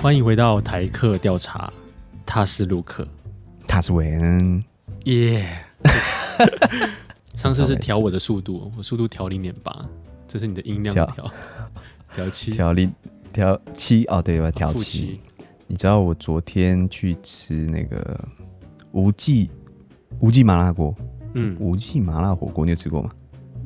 [0.00, 1.70] 欢迎回到台客调查，
[2.24, 3.06] 他是陆克，
[3.66, 4.64] 他是韦恩，
[5.04, 5.46] 耶！
[7.38, 9.88] 上次是调我的速度，我速度调零点八，
[10.26, 11.06] 这是你的音量调，
[12.12, 12.28] 调。
[12.30, 12.92] 七，调零
[13.32, 14.50] 调七哦，对吧？
[14.50, 14.80] 调七。
[14.80, 15.20] 七。
[15.68, 18.18] 你知道我昨天去吃那个
[18.90, 19.48] 无忌
[20.18, 20.92] 无忌麻辣锅，
[21.34, 23.10] 嗯，无忌麻辣火锅，你有吃过吗？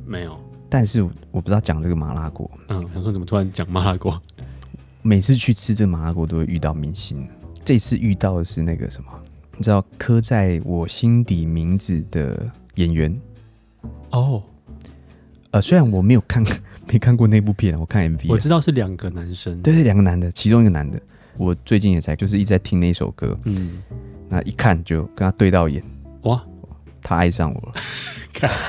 [0.05, 4.21] 没有，但是我不知道讲这个麻辣锅，嗯，想说怎么突然讲麻辣锅？
[5.01, 7.27] 每次去吃这麻辣锅都会遇到明星，
[7.65, 9.11] 这次遇到的是那个什么，
[9.57, 13.19] 你知道刻在我心底名字的演员
[14.11, 14.43] 哦，
[15.51, 16.45] 呃，虽然我没有看
[16.87, 21.01] 没看过那部片，我看 MV，我知道是两个男生，对对，两个男的，其中一个男的，
[21.37, 23.83] 我最近也在就是一直在听那首歌，嗯，
[24.29, 25.83] 那一看就跟他对到眼，
[26.23, 26.45] 哇，
[27.03, 27.75] 他爱上我了，
[28.33, 28.51] 看。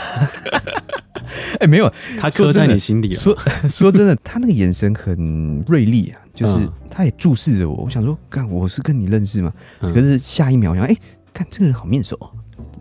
[1.54, 3.16] 哎、欸，没有，他刻在你心里了。
[3.16, 3.36] 说
[3.70, 7.84] 说真的，他那个眼神很锐利啊，就是他也注视着我。
[7.86, 9.52] 我想说，干，我是跟你认识吗？
[9.80, 11.00] 嗯、可是下一秒，我想，哎、欸，
[11.34, 12.18] 看这个人好面熟，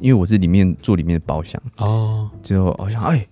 [0.03, 2.29] 因为我是里面做里面的包厢哦。
[2.43, 3.29] 之后好像，哎、欸，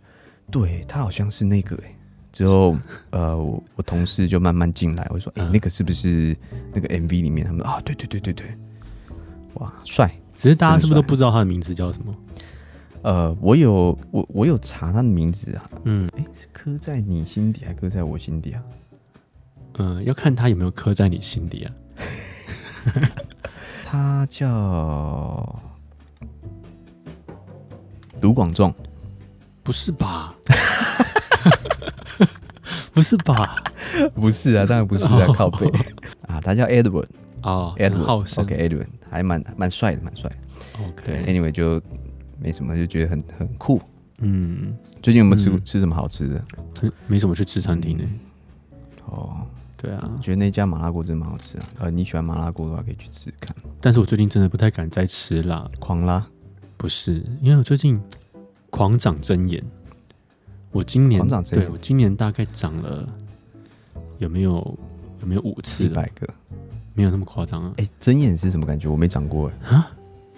[0.51, 1.97] 对他好像是那个哎、欸。
[2.33, 2.77] 之后
[3.11, 6.37] 呃，我我同事就慢慢进来，我说，哎、欸，那个是不是
[6.73, 7.45] 那个 MV 里面？
[7.45, 8.47] 他们啊，对对对对对，
[9.55, 10.09] 哇，帅！
[10.33, 12.15] 只是大家是不是都不知道他的名字叫什么？
[13.03, 18.63] 呃，我有我我有查他的名字啊，嗯，哎，是刻在你心底还刻在我心底啊？
[19.79, 21.73] 嗯，要看他有没有刻在你心底啊。
[23.85, 25.63] 他叫
[28.23, 28.73] 卢广仲，
[29.63, 30.35] 不是吧？
[32.93, 33.57] 不是吧？
[34.15, 35.67] 不是啊，当然不是啊，靠背
[36.27, 37.07] 啊，他叫 Edward
[37.43, 40.31] 哦，Edward，OK，Edward 还蛮蛮帅的，蛮帅。
[40.87, 41.81] OK，Anyway 就。
[42.43, 43.79] 没什么，就觉得很很酷。
[44.21, 46.43] 嗯，最近有没有吃、嗯、吃什么好吃的？
[47.07, 49.05] 没什么去吃餐厅呢、欸。
[49.05, 51.67] 哦，对啊，觉得那家麻辣锅真的蛮好吃啊。
[51.81, 53.55] 呃，你喜欢麻辣锅的话，可以去吃看。
[53.79, 56.27] 但是我最近真的不太敢再吃辣，狂辣
[56.81, 58.01] 不是，因为我最近
[58.71, 59.63] 狂长针眼。
[60.73, 61.21] 我今年
[61.51, 63.07] 对我今年大概长了
[64.17, 64.79] 有没有
[65.21, 65.85] 有没有五次？
[65.85, 66.27] 一百个？
[66.95, 67.75] 没有那么夸张啊。
[67.77, 68.89] 哎、欸，针眼是什么感觉？
[68.89, 69.77] 我没长过哎。
[69.77, 69.93] 啊？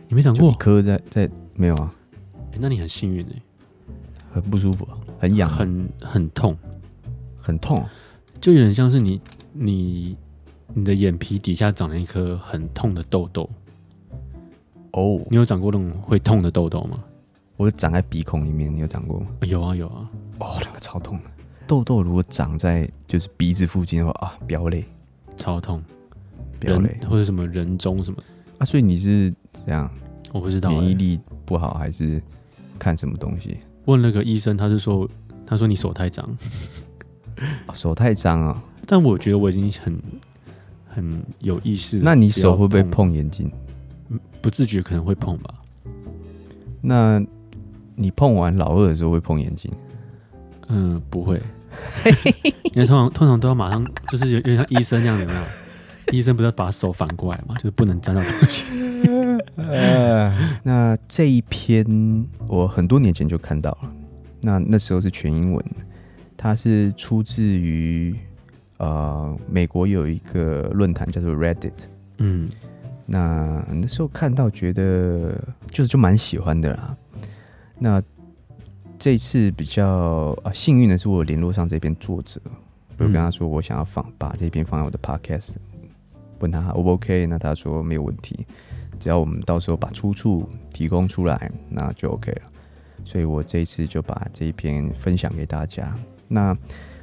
[0.09, 0.51] 你没长过？
[0.51, 1.31] 一颗在在。
[1.55, 1.95] 没有啊，
[2.53, 3.43] 欸、那你很幸运哎、欸，
[4.33, 4.89] 很不舒服，
[5.21, 6.59] 很痒，很很痛，
[7.41, 7.87] 很痛，
[8.41, 9.21] 就有点像是你
[9.53, 10.17] 你
[10.75, 13.49] 你的眼皮底下长了一颗很痛的痘痘。
[14.93, 17.03] 哦，你有长过那种会痛的痘痘吗？
[17.57, 19.27] 我长在鼻孔里面，你有长过吗？
[19.43, 20.09] 有啊有啊，
[20.39, 21.31] 哦，那个超痛的。
[21.67, 24.85] 痘痘如果长在就是鼻子附近的话啊，飙泪，
[25.37, 25.83] 超痛，
[26.59, 28.23] 飙泪或者什么人中什么
[28.59, 28.65] 啊？
[28.65, 29.33] 所以你是
[29.65, 29.91] 这样？
[30.33, 32.21] 我不知道、欸、免疫力不好还是
[32.79, 33.59] 看什么东西？
[33.85, 35.09] 问那个医生，他是说，
[35.47, 36.29] 他说你手太脏，
[37.73, 38.63] 手太脏啊！
[38.87, 40.03] 但我觉得我已经很
[40.87, 42.01] 很有意识。
[42.03, 43.51] 那你手会不会碰眼睛？
[44.41, 45.55] 不自觉可能会碰吧。
[46.81, 47.23] 那
[47.95, 49.71] 你碰完老二的时候会碰眼睛？
[50.69, 51.41] 嗯，不会，
[52.75, 55.43] 因为通常通常都要马上就是有有点像医生那样的，有没有？
[56.13, 58.65] 医生不是要把手反过来嘛，就是不能沾到东西。
[59.57, 63.93] 呃，那这一篇我很多年前就看到了，
[64.41, 65.65] 那那时候是全英文，
[66.37, 68.15] 它是出自于
[68.79, 71.73] 呃美国有一个论坛叫做 Reddit，
[72.19, 72.49] 嗯，
[73.07, 75.39] 那那时候看到觉得
[75.71, 76.97] 就是就蛮喜欢的啦。
[77.79, 78.03] 那
[78.99, 82.41] 这一次比较啊幸运的是，我联络上这篇作者，
[82.99, 85.51] 我跟他说我想要放把这篇放在我的 Podcast。
[86.39, 87.27] 问他 O 不 OK？
[87.27, 88.45] 那他说没有问题，
[88.99, 92.43] 只要我们到时候把出处提供出来，那就 OK 了。
[93.05, 95.95] 所以我这一次就把这一篇分享给大家。
[96.27, 96.57] 那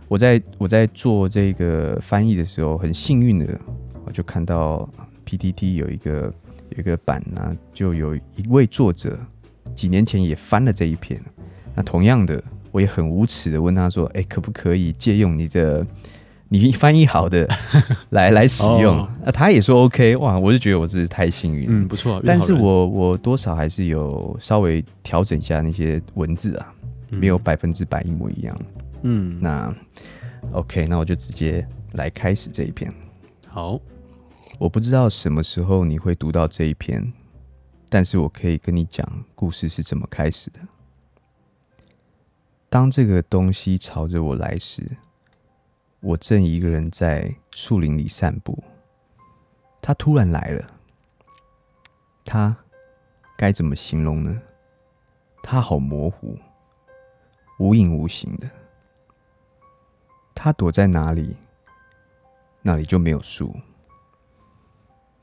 [0.09, 3.59] 我在我在做这个翻译的时候，很幸运的，
[4.05, 4.89] 我就看到
[5.29, 6.33] PTT 有一个
[6.69, 9.19] 有一个版呢，就有一位作者
[9.75, 11.21] 几年前也翻了这一篇。
[11.75, 15.85] 那同样的，我也很无耻的问他说：“哎，可不可以借用你的？”
[16.51, 17.47] 你翻译好的
[18.09, 19.07] 来来使用，那、oh.
[19.27, 22.19] 啊、他也说 OK，哇，我就觉得我真是太幸运，嗯，不错。
[22.25, 26.73] 但是我我多少还是有稍微调整一下那些文字啊，
[27.11, 28.59] 嗯、没有百分之百一模一样。
[29.03, 29.71] 嗯，那
[30.51, 32.91] OK，那我就直接来开始这一篇。
[33.47, 33.79] 好，
[34.59, 37.13] 我不知道什么时候你会读到这一篇，
[37.87, 40.59] 但是我可以跟你讲故事是怎么开始的。
[42.69, 44.97] 当这个东西朝着我来时，
[46.01, 48.61] 我正一个人在树林里散步，
[49.81, 50.69] 它突然来了。
[52.25, 52.57] 它
[53.37, 54.41] 该怎么形容呢？
[55.41, 56.37] 它好模糊，
[57.59, 58.49] 无影无形的。
[60.35, 61.37] 它躲在哪里，
[62.61, 63.55] 那里就没有树。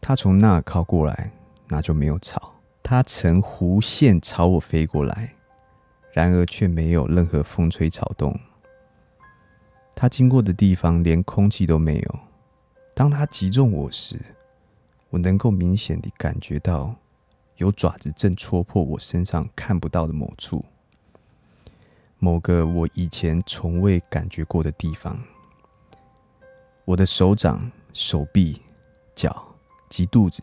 [0.08, 1.32] 它从那靠过来，
[1.67, 2.55] 那就没有草。
[2.81, 5.35] 它曾弧线朝我飞过来，
[6.12, 8.38] 然而却没有任何风吹草动。
[9.97, 12.19] 它经过的地方连空气都没有。
[12.94, 14.17] 当它击中我时，
[15.11, 16.94] 我能够明显地感觉到
[17.56, 20.64] 有爪子正戳破我身上看不到的某处，
[22.20, 25.20] 某个我以前从未感觉过的地方。
[26.85, 28.62] 我的手掌、手臂、
[29.17, 29.44] 脚
[29.88, 30.43] 及肚子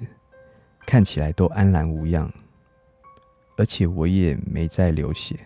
[0.86, 2.32] 看起来都安然无恙，
[3.58, 5.40] 而且我也没再流血，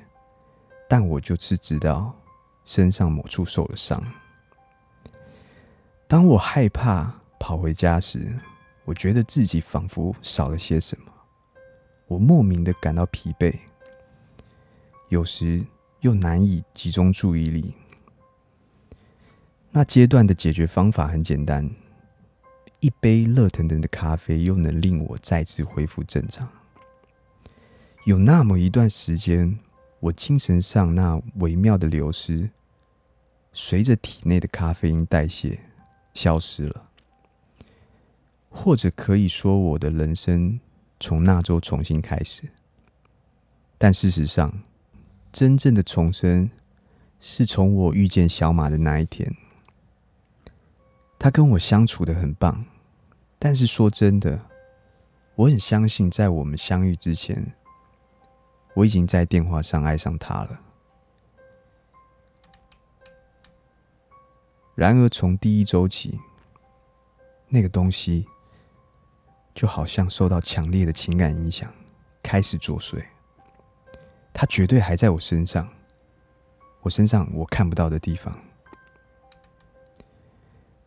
[0.87, 2.13] 但我就是知道。
[2.65, 4.03] 身上某处受了伤。
[6.05, 7.09] 当我害怕
[7.39, 8.37] 跑回家时，
[8.83, 11.05] 我觉得自己仿佛少了些什么。
[12.07, 13.57] 我莫名的感到疲惫，
[15.07, 15.65] 有时
[16.01, 17.73] 又难以集中注意力。
[19.71, 21.73] 那阶段的解决方法很简单：
[22.79, 26.47] 一杯热腾腾的咖啡，又能令我再次恢复正常。
[28.05, 29.59] 有那么一段时间，
[29.99, 32.49] 我精神上那微妙的流失。
[33.51, 35.59] 随着体内的咖啡因代谢
[36.13, 36.89] 消失了，
[38.49, 40.59] 或者可以说我的人生
[40.99, 42.43] 从那周重新开始。
[43.79, 44.61] 但事实上，
[45.31, 46.51] 真正的重生
[47.19, 49.35] 是从我遇见小马的那一天。
[51.19, 52.65] 他跟我相处的很棒，
[53.39, 54.39] 但是说真的，
[55.35, 57.53] 我很相信在我们相遇之前，
[58.75, 60.59] 我已经在电话上爱上他了。
[64.75, 66.19] 然而，从第一周起，
[67.49, 68.27] 那个东西
[69.55, 71.73] 就好像受到强烈的情感影响，
[72.21, 73.03] 开始作祟。
[74.31, 75.67] 它绝对还在我身上，
[76.81, 78.39] 我身上我看不到的地方。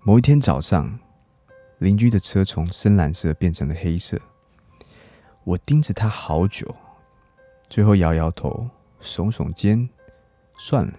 [0.03, 0.99] 某一天早上，
[1.77, 4.19] 邻居的车从深蓝色变成了黑色，
[5.45, 6.75] 我盯着它好久，
[7.69, 8.67] 最后摇摇头，
[9.03, 9.91] 耸耸肩，
[10.57, 10.95] 算了，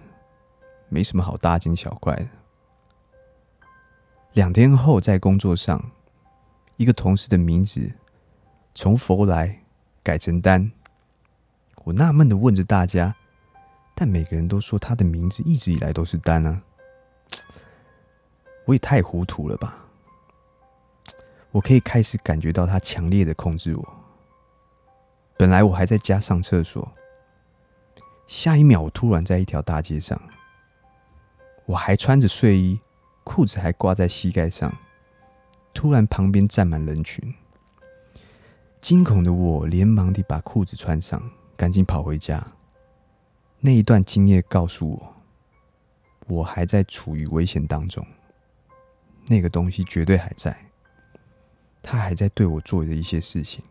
[0.88, 2.28] 没什么好大惊小怪的。
[4.34, 5.90] 两天后，在工作上，
[6.76, 7.90] 一个同事的名字
[8.72, 9.64] 从佛来
[10.04, 10.70] 改成丹。
[11.82, 13.16] 我纳闷的问着大家，
[13.96, 16.62] 但每个人都说他的名字一直以来都是丹啊。
[18.64, 19.76] 我也太糊涂了吧！
[21.50, 23.88] 我可以开始感觉到他强烈的控制我。
[25.36, 26.92] 本来我还在家上厕所，
[28.26, 30.20] 下一秒我突然在一条大街上，
[31.66, 32.80] 我还穿着睡衣。
[33.24, 34.76] 裤子还挂在膝盖上，
[35.72, 37.32] 突然旁边站满人群，
[38.80, 42.44] 惊恐的我连忙地把裤子穿上，赶紧跑回家。
[43.60, 45.14] 那一段经验告诉我，
[46.26, 48.04] 我还在处于危险当中，
[49.26, 50.70] 那个东西绝对还在，
[51.82, 53.64] 他还在对我做着一些事情，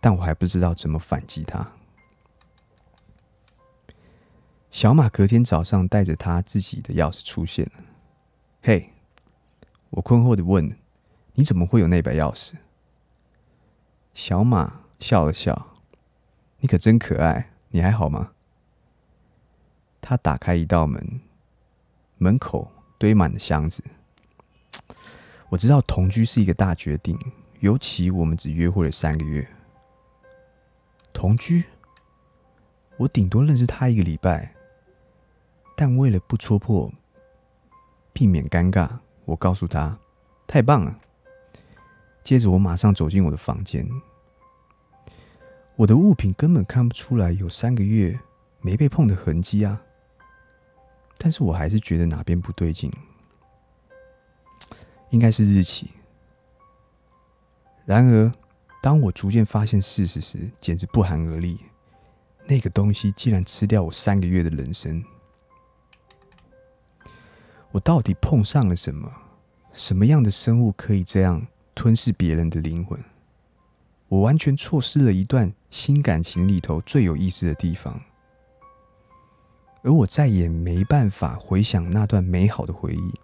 [0.00, 1.72] 但我还不知道怎么反击他。
[4.70, 7.84] 小马隔天早上带着他自己的钥匙出现了。
[8.62, 8.90] 嘿
[9.90, 10.76] 我困惑的问
[11.34, 12.52] ：“你怎么会有那把钥匙？”
[14.14, 15.76] 小马笑了笑
[16.60, 18.32] ：“你可真可爱，你还好吗？”
[20.00, 21.20] 他打开一道门，
[22.18, 23.82] 门口堆满了箱子。
[25.50, 27.18] 我知道同居是一个大决定，
[27.58, 29.46] 尤其我们只约会了三个月。
[31.12, 31.64] 同居？
[32.96, 34.54] 我顶多认识他一个礼拜，
[35.76, 36.90] 但为了不戳破。
[38.12, 38.88] 避免尴尬，
[39.24, 39.98] 我告诉他
[40.46, 41.00] ：“太棒了。”
[42.22, 43.88] 接着，我马上走进我的房间。
[45.74, 48.20] 我的物品根本看不出来有三个月
[48.60, 49.82] 没被碰的痕迹啊！
[51.18, 52.92] 但是我还是觉得哪边不对劲，
[55.10, 55.90] 应该是日期。
[57.84, 58.32] 然而，
[58.82, 61.58] 当我逐渐发现事实时，简直不寒而栗。
[62.46, 65.04] 那个东西竟然吃掉我三个月的人生！
[67.70, 69.12] 我到底碰上了什么？
[69.72, 72.98] 什么样的生物可以这样吞噬别人的灵魂？
[74.08, 78.00] 我完全错失了一段新感情里头最有意思的地方，
[79.82, 83.14] 而我再也没办法回想那段美好的回忆。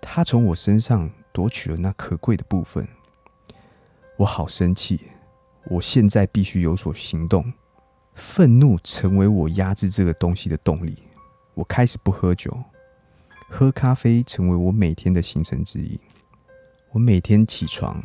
[0.00, 2.86] 他从我身上夺取了那可贵的部分，
[4.16, 5.00] 我好生气！
[5.66, 7.52] 我现在必须有所行动，
[8.14, 11.02] 愤怒成为我压制这个东西的动力。
[11.54, 12.56] 我开始不喝酒，
[13.50, 16.00] 喝咖啡成为我每天的行程之一。
[16.92, 18.02] 我每天起床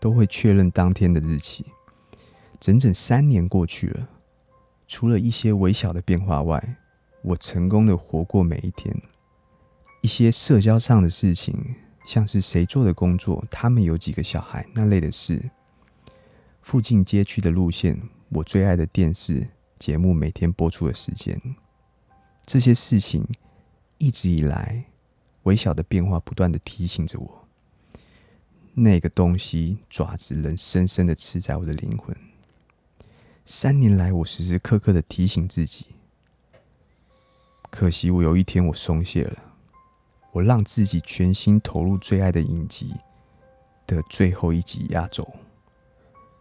[0.00, 1.64] 都会确认当天的日期。
[2.58, 4.08] 整整三年过去了，
[4.88, 6.76] 除了一些微小的变化外，
[7.22, 9.00] 我成功的活过每一天。
[10.06, 15.50] 一些社交上的事情，像是谁做的工作，他们有几个小孩那类的事，
[16.62, 19.48] 附近街区的路线，我最爱的电视
[19.80, 21.42] 节目每天播出的时间，
[22.44, 23.26] 这些事情
[23.98, 24.84] 一直以来
[25.42, 27.48] 微小的变化不断的提醒着我，
[28.74, 32.16] 那个东西爪子仍深深的刺在我的灵魂。
[33.44, 35.86] 三年来，我时时刻刻的提醒自己，
[37.70, 39.42] 可惜我有一天我松懈了。
[40.36, 42.92] 我让自己全心投入最爱的影集
[43.86, 45.26] 的最后一集压轴，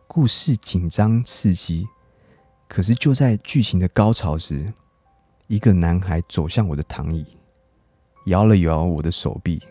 [0.05, 1.87] 故事紧张刺激，
[2.67, 4.73] 可是就在剧情的高潮时，
[5.47, 7.25] 一个男孩走向我的躺椅，
[8.25, 9.63] 摇了摇我的手臂。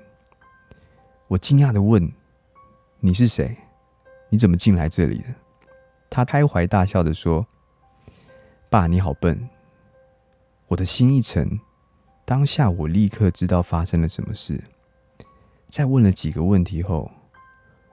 [1.28, 2.10] 我惊讶地问
[3.00, 3.54] ：“你是谁？
[4.30, 5.26] 你怎么进来这里的？”
[6.08, 7.46] 他开怀大笑的说
[8.70, 9.50] ：“爸，你好笨。”
[10.68, 11.60] 我的心一沉。
[12.24, 14.64] 当下我立刻知道发生了什么事。
[15.68, 17.10] 在问了几个问题后，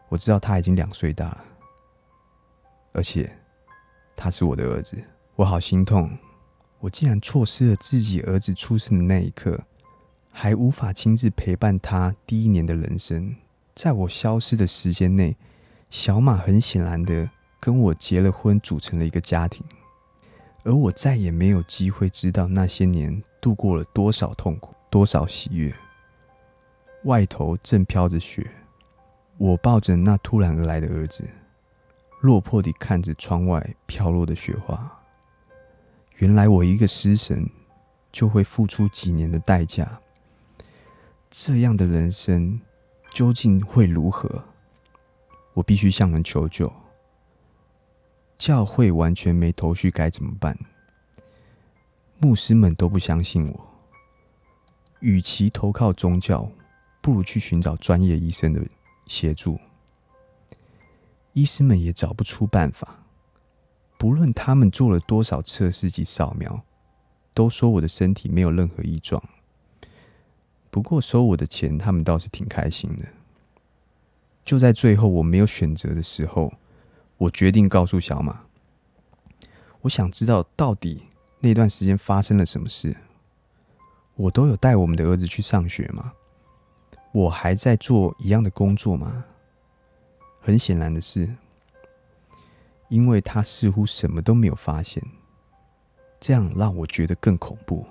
[0.08, 1.44] 我知道他已经两岁大了，
[2.94, 3.38] 而且
[4.16, 5.04] 他是我的儿子。
[5.36, 6.18] 我好心痛，
[6.80, 9.66] 我竟然错失了自己儿子出生的那一刻，
[10.32, 13.36] 还无法亲自陪伴他第一年的人生。
[13.76, 15.36] 在我消失的时间内，
[15.90, 19.66] 小马很显然的跟我结了婚，组成了一个家庭，
[20.64, 23.24] 而我再也没有机会知道那些年。
[23.42, 25.76] 度过了多少痛苦，多少喜悦。
[27.06, 28.48] 外头正飘着雪，
[29.40, 31.28] 我抱着那突然而来的儿子，
[32.20, 35.02] 落魄地看着窗外飘落的雪花。
[36.18, 37.50] 原来我一个失神，
[38.12, 40.00] 就会付出几年的代价。
[41.32, 42.62] 这样的人生
[43.12, 44.44] 究竟会如何？
[45.56, 46.72] 我必须向人求救。
[48.42, 50.58] 教会完全没头绪，该怎么办？
[52.18, 53.68] 牧师们都不相信我。
[55.00, 56.52] 与其投靠宗教，
[57.02, 58.60] 不如去寻找专业医生的
[59.06, 59.60] 协助。
[61.34, 63.04] 医师们也找不出办法。
[64.00, 66.64] 不论他们做了多少测试及扫描，
[67.36, 69.22] 都说我的身体没有任何异状。
[70.72, 73.06] 不过收我的钱，他们倒是挺开心的。
[74.44, 76.52] 就在最后我没有选择的时候，
[77.22, 78.42] 我决定告诉小马，
[79.82, 81.04] 我想知道到底。
[81.44, 82.96] 那段时间发生了什么事？
[84.16, 86.14] 我都有带我们的儿子去上学吗？
[87.12, 89.26] 我还在做一样的工作吗？
[90.40, 91.36] 很显然的是，
[92.90, 95.04] 因为他似乎什么都没有发现，
[96.20, 97.86] 这样让我觉得更恐怖。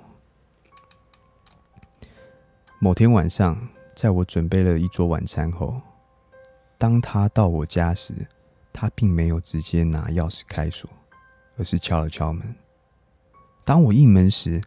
[2.81, 5.81] 某天晚上，在我准备了一桌晚餐后，
[6.79, 8.27] 当他到我家时，
[8.81, 10.89] 他并没有直接拿钥匙开锁，
[11.59, 12.55] 而是敲了敲门。
[13.63, 14.63] 当我应门时，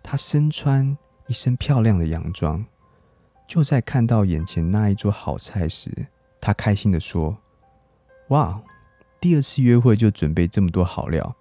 [0.00, 0.96] 他身穿
[1.26, 2.64] 一身漂亮的洋装。
[3.48, 5.90] 就在看到眼前那一桌好菜时，
[6.40, 7.36] 他开心地说
[8.30, 8.62] ：“哇，
[9.20, 11.34] 第二次约会就准备这么多好料，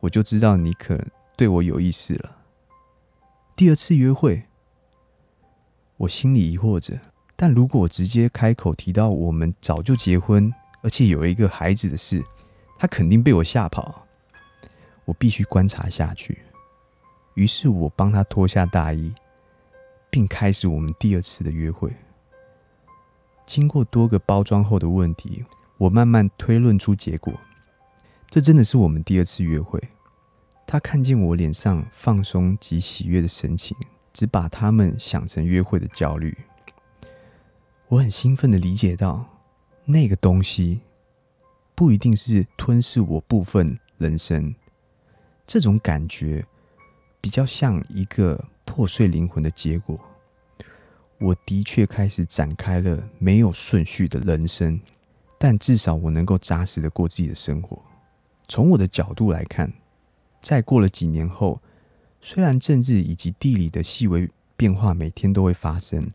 [0.00, 1.00] 我就知道你可
[1.36, 2.38] 对我有意思了。”
[3.54, 4.42] 第二次约会，
[5.98, 6.98] 我心里疑惑着。
[7.36, 10.52] 但如果我直接开口提到我们早就结婚，
[10.86, 12.24] 而且有一个孩子的事，
[12.78, 14.06] 他肯定被我吓跑。
[15.04, 16.38] 我必须观察下去，
[17.34, 19.12] 于是我帮他脱下大衣，
[20.08, 21.92] 并开始我们第二次的约会。
[23.46, 25.44] 经过多个包装后的问题，
[25.76, 27.34] 我慢慢推论出结果：
[28.30, 29.82] 这真的是我们第二次约会。
[30.68, 33.76] 他看见我脸上放松及喜悦的神情，
[34.12, 36.38] 只把他们想成约会的焦虑。
[37.88, 39.35] 我很兴奋地理解到，
[39.88, 40.80] 那个东西
[41.74, 44.52] 不一定是吞噬我部分人生。
[45.46, 46.44] 这种感觉
[47.20, 49.98] 比较像一个破碎灵魂的结果。
[51.18, 54.80] 我的确开始展开了没有顺序的人生，
[55.38, 57.80] 但至少我能够扎实的过自己的生活。
[58.48, 59.72] 从我的角度来看，
[60.42, 61.62] 再过了几年后，
[62.20, 66.10] 虽然政治以及地理的细微变化每天都会发生，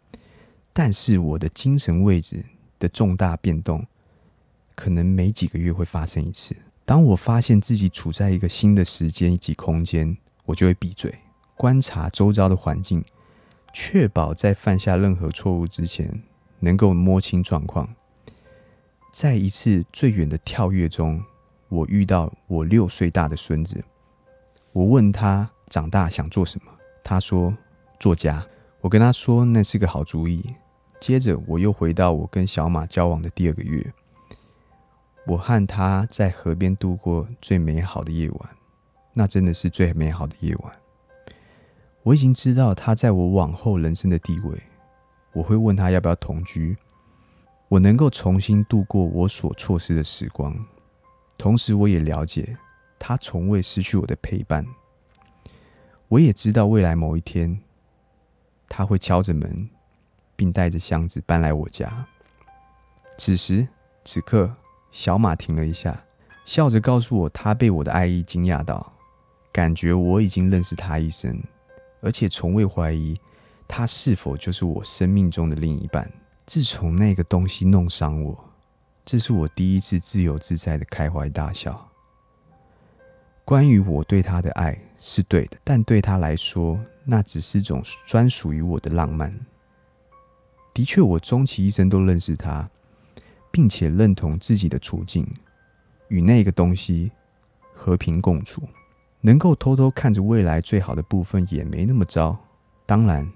[0.73, 2.45] 但是我的精神位置
[2.81, 3.85] 的重大变动，
[4.75, 6.55] 可能每几个月会发生一次。
[6.83, 11.13] 当我发现自己处在一个新的时间以及空间，我就会闭嘴，
[11.55, 13.05] 观察周遭的环境，
[13.71, 16.23] 确保在犯下任何错误之前
[16.59, 17.87] 能够摸清状况。
[19.13, 21.23] 在一次最远的跳跃中，
[21.69, 23.83] 我遇到我六岁大的孙子，
[24.73, 26.71] 我问他长大想做什么，
[27.03, 27.55] 他说
[27.99, 28.43] 作家。
[28.81, 30.43] 我跟他说那是个好主意。
[31.01, 33.91] 接着我又回到我跟小马交往的第二个月，
[35.25, 38.49] 我和他在河边度过最美好的夜晚，
[39.15, 40.71] 那真的是最美好的夜晚。
[42.03, 44.61] 我已经知道他在我往后人生的地位，
[45.33, 46.77] 我会问他要不要同居，
[47.67, 50.55] 我能够重新度过我所错失的时光。
[51.35, 52.55] 同时，我也了解
[52.99, 54.63] 他从未失去我的陪伴。
[56.09, 57.59] 我也知道未来某一天，
[58.69, 59.67] 他会敲着门，
[60.41, 62.03] 并带着箱子搬来我家。
[63.15, 63.67] 此时
[64.03, 64.51] 此刻，
[64.89, 66.03] 小马停了一下，
[66.45, 68.91] 笑着告诉我，他被我的爱意惊讶到，
[69.51, 71.39] 感觉我已经认识他一生，
[72.01, 73.15] 而且从未怀疑
[73.67, 76.11] 他是否就是我生命中的另一半。
[76.47, 78.35] 自从那个东西弄伤我。
[79.05, 81.87] 这是我第一次自由自在的开怀大笑。
[83.45, 89.31] 关于我对他的爱是对的，但对他来说，那只是种专属于我的浪漫。
[90.73, 92.69] 的确，我终其一生都认识他，
[93.51, 95.27] 并且认同自己的处境，
[96.07, 97.11] 与那个东西
[97.73, 98.63] 和平共处，
[99.19, 102.37] 能够偷偷看着未来最好的部分也没那么糟。
[102.85, 103.29] 当然，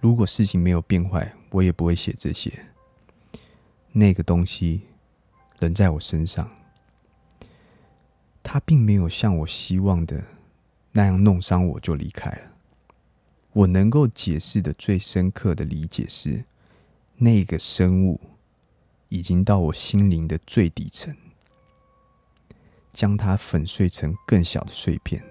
[0.00, 2.50] 如果事情没有变坏，我也不会写这些。
[3.92, 4.82] 那个东西
[5.58, 6.50] 仍在我身上，
[8.42, 10.24] 它并没有像我希望的
[10.92, 12.53] 那样弄伤我就离开了。
[13.54, 16.44] 我能够解释的最深刻的理解是，
[17.16, 18.20] 那个生物
[19.08, 21.16] 已经到我心灵的最底层，
[22.92, 25.22] 将它粉碎成更小的碎片。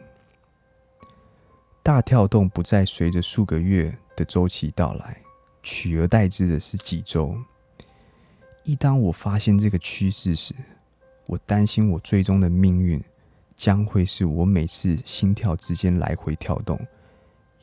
[1.83, 5.21] 大跳动不再随着数个月的周期到来，
[5.61, 7.37] 取而代之的是几周。
[8.63, 10.55] 一当我发现这个趋势时，
[11.25, 13.03] 我担心我最终的命运
[13.57, 16.79] 将会是我每次心跳之间来回跳动，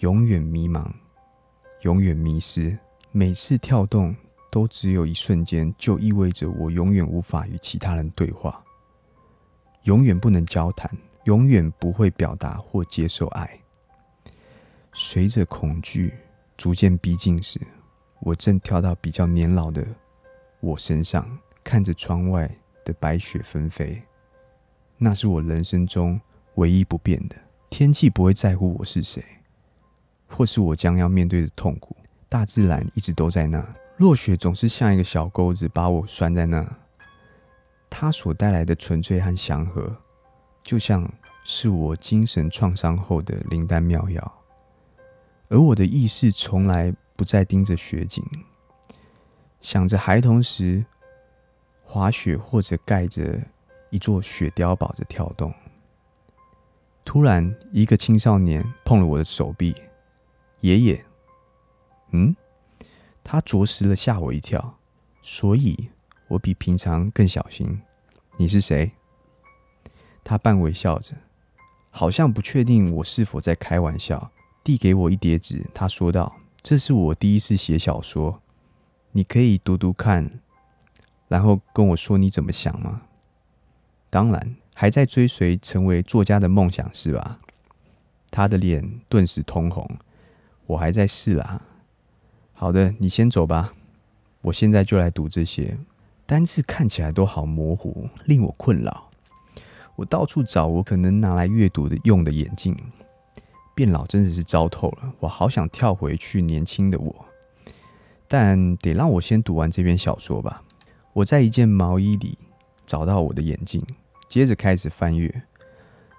[0.00, 0.90] 永远迷茫，
[1.82, 2.78] 永远迷失。
[3.12, 4.16] 每次跳动
[4.50, 8.64] 都只有一瞬间，就意味着我永远无法与其他人对话，
[9.82, 10.90] 永远不能交谈，
[11.24, 13.60] 永远不会表达或接受爱。
[14.94, 16.14] 随着恐惧
[16.56, 17.60] 逐渐逼近时，
[18.20, 19.86] 我正跳到比较年老的。
[20.60, 22.50] 我身上看着窗外
[22.86, 24.02] 的白雪纷飞，
[24.96, 26.18] 那是我人生中
[26.54, 27.36] 唯一不变的。
[27.68, 29.22] 天气不会在乎我是谁，
[30.30, 31.96] 或是我将要面对的痛苦。
[32.28, 33.64] 大自然一直都在那，
[33.96, 36.64] 落雪总是像一个小钩子把我拴在那。
[37.90, 39.94] 它所带来的纯粹和祥和，
[40.62, 41.10] 就像
[41.42, 44.32] 是我精神创伤后的灵丹妙药。
[45.48, 48.24] 而我的意识从来不再盯着雪景。
[49.60, 50.84] 想着孩童时
[51.82, 53.38] 滑雪，或者盖着
[53.90, 55.52] 一座雪碉堡的跳动。
[57.04, 59.74] 突然，一个青少年碰了我的手臂。
[60.60, 61.04] 爷爷，
[62.10, 62.36] 嗯，
[63.24, 64.78] 他着实了吓我一跳，
[65.22, 65.88] 所以
[66.28, 67.80] 我比平常更小心。
[68.36, 68.92] 你是谁？
[70.22, 71.14] 他半微笑着，
[71.90, 74.30] 好像不确定我是否在开玩笑，
[74.62, 75.64] 递给我一叠纸。
[75.72, 78.42] 他说道：“这是我第一次写小说。”
[79.12, 80.40] 你可以读读看，
[81.26, 83.02] 然后跟我说你怎么想吗？
[84.10, 87.40] 当然，还在追随成为作家的梦想是吧？
[88.30, 89.88] 他的脸顿时通红。
[90.70, 91.60] 我还在试啦。
[92.52, 93.74] 好的，你先走吧。
[94.42, 95.76] 我现在就来读这些
[96.26, 99.10] 单字，看起来都好模糊，令我困扰。
[99.96, 102.76] 我到处找我可能拿来阅读的用的眼镜。
[103.74, 105.12] 变老真的是糟透了。
[105.18, 107.26] 我好想跳回去年轻的我。
[108.28, 110.62] 但得让我先读完这篇小说吧。
[111.14, 112.38] 我在一件毛衣里
[112.86, 113.84] 找到我的眼镜，
[114.28, 115.42] 接着开始翻阅。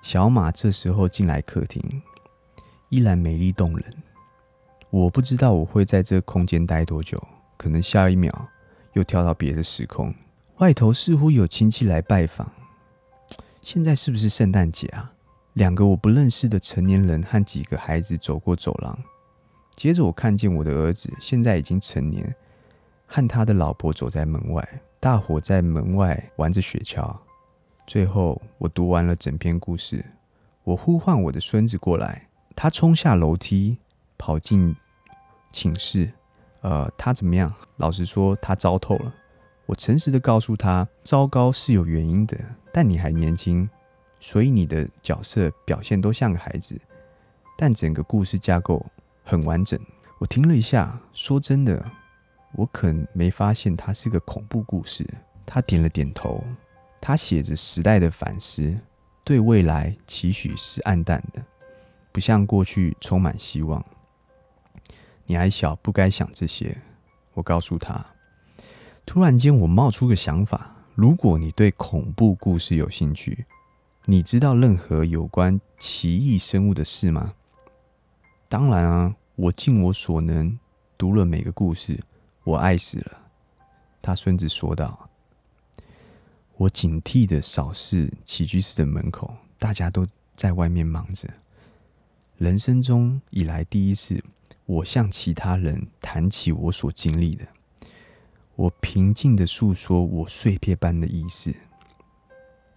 [0.01, 2.01] 小马这时候进来客厅，
[2.89, 3.93] 依然美丽动人。
[4.91, 7.17] 我不知道我会在这个空间待多久，
[7.55, 8.49] 可能下一秒
[8.91, 10.13] 又跳到别的时空。
[10.57, 12.51] 外头似乎有亲戚来拜访。
[13.61, 15.13] 现在是不是圣诞节啊？
[15.53, 18.97] 两个我不认识的成年人和几个孩子走过走廊。
[19.77, 22.35] 接着我看见我的儿子现在已经成年，
[23.07, 27.15] 和他的老婆走在门外，大伙在门外玩着雪橇。
[27.87, 30.03] 最后我读完了整篇故事，
[30.65, 32.27] 我呼唤我的孙子过来，
[32.57, 33.77] 他冲下楼梯，
[34.21, 34.75] 跑进
[35.51, 36.07] 寝室。
[36.61, 37.51] 呃，他怎么样？
[37.77, 39.11] 老实说，他糟透了。
[39.65, 42.37] 我诚实的告诉他，糟糕是有原因的，
[42.71, 43.67] 但你还年轻，
[44.19, 46.79] 所以你的角色表现都像个孩子，
[47.57, 48.85] 但整个故事架构。
[49.23, 49.79] 很完整。
[50.19, 51.83] 我停了一下，说真的，
[52.53, 55.03] 我可没发现它是个恐怖故事。
[55.47, 56.43] 他点了点头。
[56.99, 58.77] 他写着时代的反思，
[59.23, 61.41] 对未来期许是暗淡的，
[62.11, 63.83] 不像过去充满希望。
[65.31, 66.77] 你还小，不该想这些。
[67.35, 68.05] 我告诉他。
[69.05, 73.45] 突然间，我冒出个想法：如果你对恐怖故事有兴趣，
[74.03, 77.33] 你知道任何有关奇异生物的事吗？
[78.49, 80.59] 当然啊，我尽我所能
[80.97, 81.97] 读了每个故事。
[82.43, 83.17] 我爱死了，
[84.01, 85.09] 他孙子说道。
[86.57, 91.29] 我警惕地扫视起居室的门口，大家都在外面忙着。
[92.37, 94.21] 人生中以来第一次，
[94.71, 97.45] 我向其他人谈起我所经历的。
[98.55, 101.53] 我平静地诉说我碎片般的意思。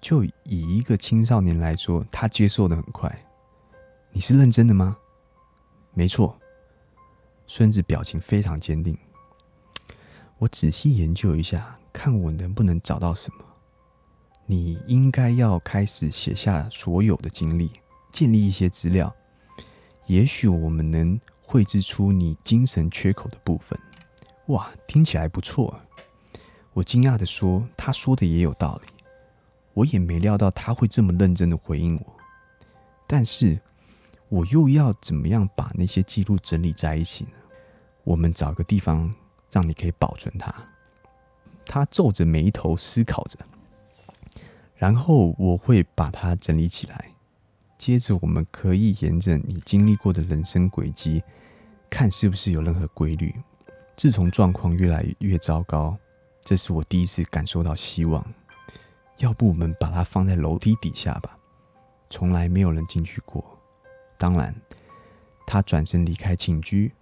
[0.01, 3.25] 就以一个青少年来说，他接受得很快。
[4.11, 4.97] 你是认真的吗？
[5.93, 6.37] 没错。
[7.47, 8.99] 孙子表情非常坚定。
[10.39, 13.45] 我仔细研究一下，看我能不能找到什么。
[14.47, 17.71] 你应该要开始写下所有的经历，
[18.11, 19.15] 建立一些资料。
[20.07, 21.19] 也许我们能
[21.55, 23.79] 绘制出你精神缺口的部分。
[24.47, 25.79] 哇，听起来不错。
[26.73, 28.93] 我惊讶地说：“他说的也有道理。”
[29.73, 32.17] 我也没料到他会这么认真的回应我。
[33.07, 33.61] 但是，
[34.29, 37.31] 我又要怎么样把那些记录整理在一起呢？
[38.03, 39.15] 我们找个地方
[39.53, 40.53] 让你可以保存它。
[41.65, 43.39] 他皱着眉头思考着。
[44.75, 47.13] 然后我会把它整理起来，
[47.79, 51.23] 接着我们可以沿着你经历过的人生轨迹，
[51.95, 53.33] 看是不是有任何规律。
[53.95, 55.97] 自从状况越来越糟糕，
[56.41, 58.27] 这是我第一次感受到希望。
[59.19, 61.39] 要不我们把它放在楼梯底下吧，
[62.11, 63.45] 从来没有人进去过。
[64.19, 64.53] 当然，
[65.47, 66.93] 他转身离开寝居，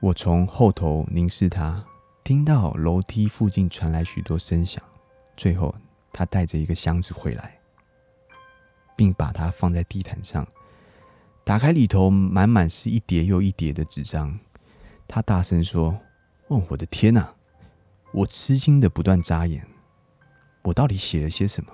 [0.00, 1.84] 我从后头凝视他，
[2.24, 4.82] 听到楼梯附近传来许多声响，
[5.36, 5.72] 最后。
[6.14, 7.58] 他带着一个箱子回来，
[8.94, 10.46] 并把它放在地毯上。
[11.44, 14.38] 打开里头，满满是一叠又一叠的纸张。
[15.08, 15.98] 他大声说
[16.48, 17.34] ：“哦，我的天哪！”
[18.12, 19.66] 我吃惊的不断眨眼。
[20.62, 21.72] 我到底写了些什么？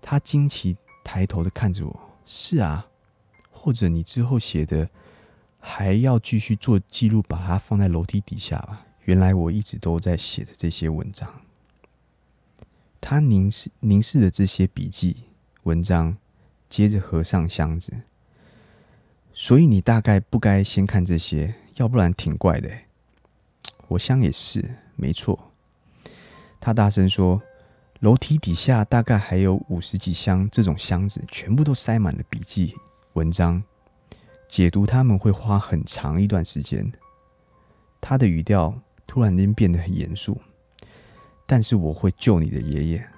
[0.00, 2.00] 他惊奇抬头的看着我。
[2.24, 2.86] 是啊，
[3.50, 4.88] 或者你之后写的
[5.58, 8.86] 还要继续做记录，把它放在楼梯底下吧。
[9.04, 11.42] 原来我一直都在写的这些文章。
[13.00, 15.24] 他凝视凝视着这些笔记
[15.64, 16.16] 文章，
[16.68, 18.02] 接着合上箱子。
[19.42, 22.70] 所以你大概不该先看这些，要不然挺怪的。
[23.88, 24.62] 我想也是，
[24.96, 25.52] 没错。
[26.60, 27.40] 他大声说
[28.00, 32.74] ：“楼梯底下大概还有五十几箱这种箱子，全部都塞满了笔记
[33.14, 33.62] 文章。
[34.46, 36.92] 解读他们会花很长一段时间。”
[37.98, 40.38] 他的语调突然间变得很严肃。
[41.46, 43.08] 但是我会救你的爷爷，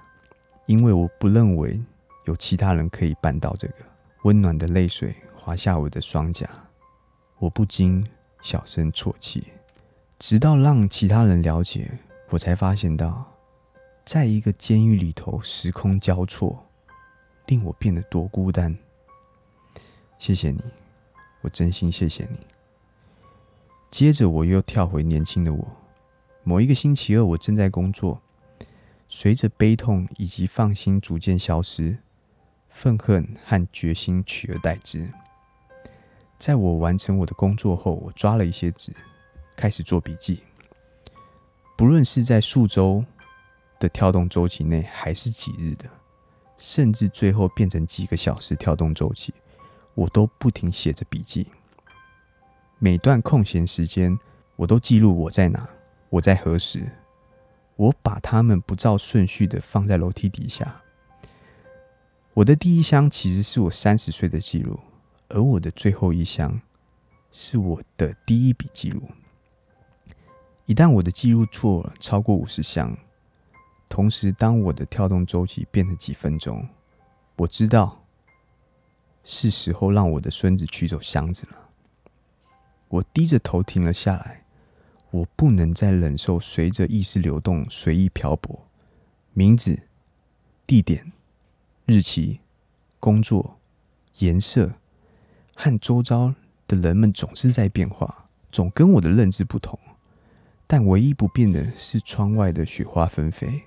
[0.67, 1.77] 因为我不认为
[2.23, 3.75] 有其他人可以办到这个。
[4.23, 6.49] 温暖的泪水滑下我的双颊，
[7.37, 8.07] 我不禁
[8.41, 9.43] 小声啜泣。
[10.17, 13.29] 直到让其他人了解，我才发现到，
[14.05, 16.65] 在一个监狱里头，时空交错，
[17.47, 18.73] 令我变得多孤单。
[20.17, 20.63] 谢谢你，
[21.41, 22.39] 我真心谢谢你。
[23.91, 25.67] 接着我又跳回年轻的我。
[26.43, 28.21] 某一个星期二，我正在工作，
[29.09, 31.97] 随着悲痛以及放心逐渐消失，
[32.69, 35.11] 愤恨和决心取而代之。
[36.37, 38.93] 在我完成我的工作后，我抓了一些纸，
[39.55, 40.43] 开始做笔记。
[41.77, 43.03] 不论是在数周
[43.79, 45.89] 的跳动周期内，还是几日的，
[46.57, 49.33] 甚至最后变成几个小时跳动周期，
[49.95, 51.47] 我都不停写着笔记。
[52.77, 54.17] 每段空闲时间，
[54.57, 55.67] 我都记录我在哪。
[56.09, 56.91] 我在何时？
[57.75, 60.81] 我把它们不照顺序的放在楼梯底下。
[62.35, 64.79] 我的第一箱其实是我三十岁的记录，
[65.29, 66.61] 而我的最后一箱
[67.31, 69.01] 是我的第一笔记录。
[70.65, 72.97] 一旦我的记录做了超过五十箱，
[73.89, 76.67] 同时当我的跳动周期变成几分钟，
[77.35, 78.05] 我知道
[79.23, 81.69] 是时候让我的孙子取走箱子了。
[82.87, 84.41] 我低着头停了下来。
[85.11, 88.67] 我不能再忍受随着意识流动随意漂泊，
[89.33, 89.83] 名字、
[90.65, 91.13] 地点、
[91.85, 92.39] 日期、
[92.99, 93.59] 工作、
[94.17, 94.73] 颜色
[95.55, 96.33] 和周遭
[96.67, 99.77] 的人们总是在变化，总跟我的认知不同。
[100.65, 103.63] 但唯一不变的是窗外的雪花纷飞。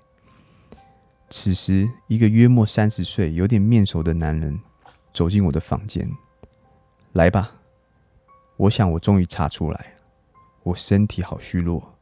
[1.29, 4.59] 此时，一个约莫三十岁、有点面熟的男人
[5.12, 6.11] 走进我的房间。
[7.12, 7.53] 来吧，
[8.57, 9.94] 我想我终于查出来。
[10.62, 11.94] 我身体好虚弱，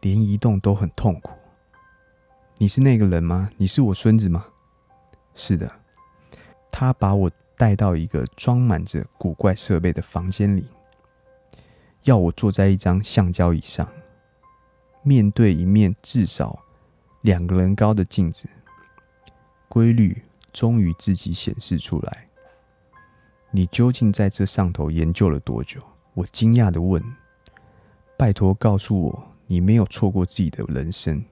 [0.00, 1.32] 连移动都很痛苦。
[2.56, 3.50] 你是那个人吗？
[3.56, 4.46] 你是我孙子吗？
[5.34, 5.70] 是的。
[6.70, 7.30] 他把我
[7.60, 10.64] 带到一个装满着古怪设备的房间里，
[12.04, 13.86] 要我坐在一张橡胶椅上，
[15.02, 16.58] 面对一面至少
[17.20, 18.48] 两个人高的镜子。
[19.68, 20.22] 规律
[20.54, 22.28] 终于自己显示出来。
[23.50, 25.82] 你究竟在这上头研究了多久？
[26.14, 27.04] 我惊讶地问。
[28.16, 31.22] 拜托告诉我，你没有错过自己的人生，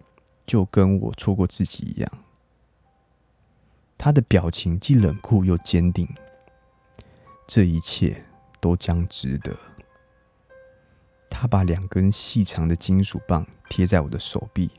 [0.46, 2.12] 就跟我错过自己一样。
[3.98, 6.08] 他的表情既冷酷又坚定。
[7.46, 8.24] 这一切
[8.60, 9.54] 都将值得。
[11.28, 14.70] 他把两根细长的金属棒贴在我的手臂，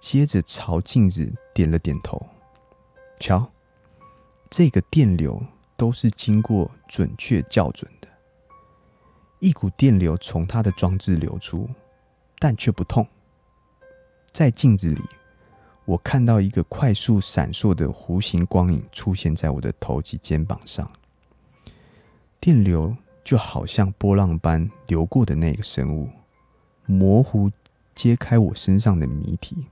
[0.00, 2.28] 接着朝镜子点了点头。
[3.20, 3.50] 瞧，
[4.50, 5.42] 这个电流
[5.76, 8.08] 都是经过准确校准的。
[9.38, 11.68] 一股电流从他的装置流出，
[12.38, 13.06] 但却不痛。
[14.32, 15.02] 在镜子里，
[15.84, 20.90] 我看到一个快速闪烁的弧形光影出现在我的头及肩膀上。
[22.40, 26.08] 电流就好像波浪般流过的那个生物，
[26.86, 27.50] 模糊
[27.94, 29.66] 揭开我身上的谜题。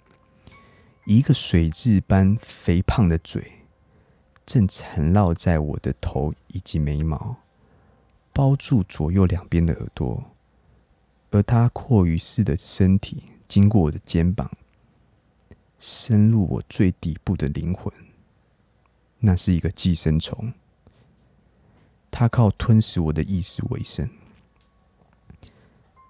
[1.05, 3.53] 一个水蛭般肥胖的嘴，
[4.47, 7.37] 正缠绕在我的头以及眉毛。
[8.33, 10.23] 包住左右两边的耳朵，
[11.31, 14.51] 而他蛞蝓似的身体经过我的肩膀，
[15.85, 17.93] 深入我最底部的灵魂。
[19.19, 20.53] 那是一个寄生虫，
[22.09, 24.09] 它靠吞噬我的意识为生。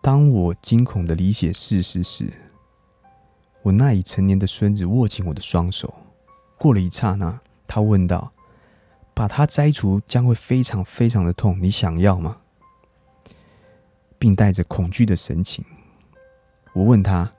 [0.03, 2.31] 当我惊恐的理解事实时，
[3.63, 5.95] 我那已成年的孙子握紧我的双手。
[6.59, 8.31] 过了一刹那，他问道。
[9.15, 12.39] 把它摘除将会非常非常的痛，你想要吗？
[14.19, 15.63] 并带着恐惧的神情，
[16.73, 17.35] 我问他：“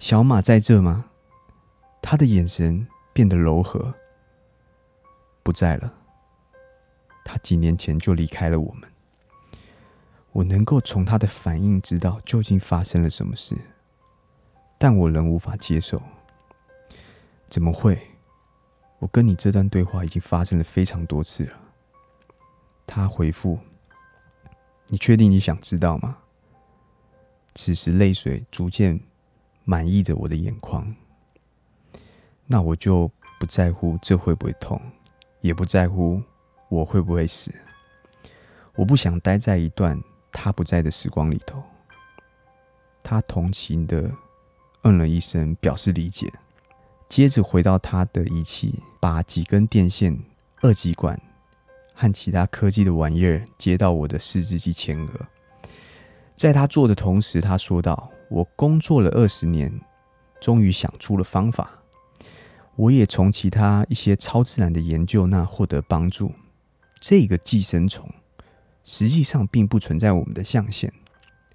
[0.00, 1.10] 小马在这吗？”
[2.02, 3.94] 他的眼神变得柔和。
[5.42, 5.94] 不在了。
[7.24, 8.90] 他几年前就离开了我们。
[10.32, 13.56] 我能够从他的反应知道究竟发生了什么事，
[14.78, 16.02] 但我仍无法接受。
[17.48, 18.00] 怎么会？
[18.98, 21.60] 我跟你这段对话已经发生了非常多次了。
[22.86, 23.58] 他回复
[24.88, 26.18] ：“你确定你想知道吗？”
[27.54, 29.00] 此时泪水逐渐
[29.64, 30.94] 满溢着我的眼眶。
[32.52, 33.10] 那我就
[33.40, 34.78] 不在乎这会不会痛，
[35.40, 36.22] 也不在乎
[36.68, 37.50] 我会不会死。
[38.74, 39.98] 我不想待在一段
[40.30, 41.62] 他不在的时光里头。
[43.02, 44.12] 他同情的
[44.82, 46.30] 嗯了一声，表示理解。
[47.08, 50.22] 接着回到他的仪器，把几根电线、
[50.60, 51.18] 二极管
[51.94, 55.10] 和其他科技的玩意儿接到我的四肢及前额。
[56.36, 59.72] 在他做的同时，他说道：“我工作了二十年，
[60.38, 61.70] 终于想出了方法。
[62.82, 66.32] 我也从其他一些超自然的研究那获得帮助。
[67.00, 68.08] 这个寄生虫
[68.82, 70.92] 实际上并不存在我们的象限，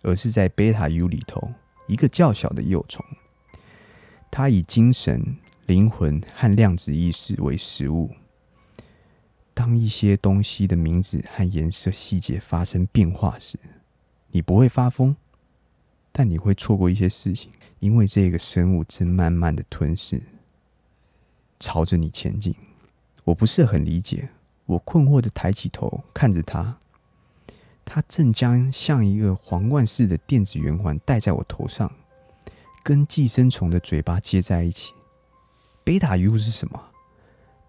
[0.03, 1.51] 而是在贝塔 U 里头
[1.87, 3.05] 一个较小的幼虫。
[4.29, 5.37] 它以精神。”
[5.67, 8.11] 灵魂和量子意识为食物。
[9.53, 13.59] 当一些东西的名字和颜色细节发生变化时，
[14.31, 15.17] 你不会发疯，
[16.13, 20.23] 但你会错过一些事情，因为这个生物正慢慢的吞噬，
[21.59, 22.55] 朝着你前进。
[23.25, 24.29] 我不是很理解，
[24.65, 26.77] 我困惑的抬起头看着他，
[27.83, 31.91] 他正将像一个皇冠似的电子圆环戴在我头上，
[32.83, 34.93] 跟寄生虫的嘴巴接在一起。
[35.83, 36.91] 贝塔 U 是什么？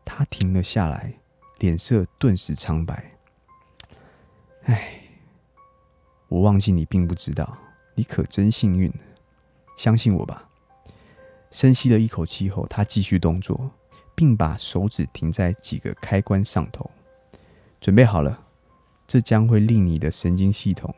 [0.05, 1.15] 他停了下来，
[1.59, 3.13] 脸色顿时苍白。
[4.65, 5.03] 唉，
[6.29, 7.59] 我忘记你并不知道，
[7.95, 8.93] 你可真幸运。
[9.77, 10.49] 相信我吧。
[11.51, 13.71] 深吸了一口气后，他继续动作，
[14.19, 16.91] 并把手指停在几个开关上头。
[17.81, 18.47] 准备好了，
[19.07, 20.93] 这将会令你的神经系统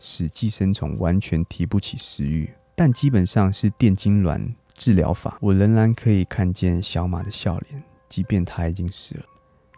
[0.00, 4.54] 使寄生虫完全提不起食欲，但基本上是电痉挛。
[4.72, 9.24] 治疗法，我仍然可以看见小马的笑脸，即便他已经死了。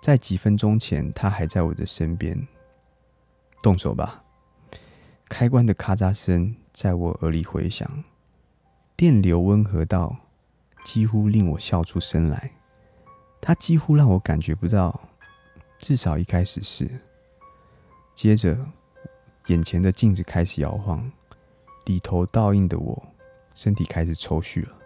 [0.01, 2.47] 在几分钟前，他还在我的身边。
[3.63, 4.23] 动手吧！
[5.29, 8.05] 开关的咔嚓声在我耳里回响，
[8.97, 10.17] 电流温和到
[10.85, 12.53] 几乎令我笑出声来。
[13.47, 15.09] 它几乎让我感觉不到，
[15.79, 16.91] 至少一开始是。
[18.13, 18.59] 接着，
[19.47, 21.13] 眼前的镜子开始摇晃，
[21.85, 23.01] 里头倒映的我，
[23.55, 24.77] 身体开始抽搐了。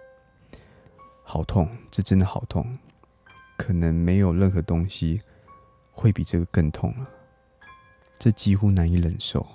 [1.22, 2.78] 好痛，这真的好痛，
[3.56, 5.22] 可能没有任何东西
[5.90, 7.08] 会比这个更痛了。
[8.18, 9.46] 这几乎难以忍受，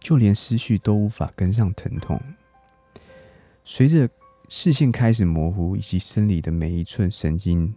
[0.00, 2.18] 就连思绪都无法跟上疼痛。
[3.62, 4.08] 随着
[4.48, 7.74] 视线开始模糊，以及生理的每一寸神经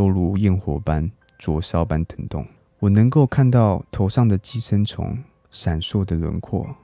[0.00, 2.46] 都如焰火般灼烧般疼痛。
[2.78, 6.74] 我能够看到头上的寄生虫闪烁的轮廓，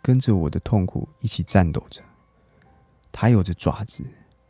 [0.00, 2.00] 跟着我的痛苦一起颤抖着。
[3.12, 4.02] 它有着爪子，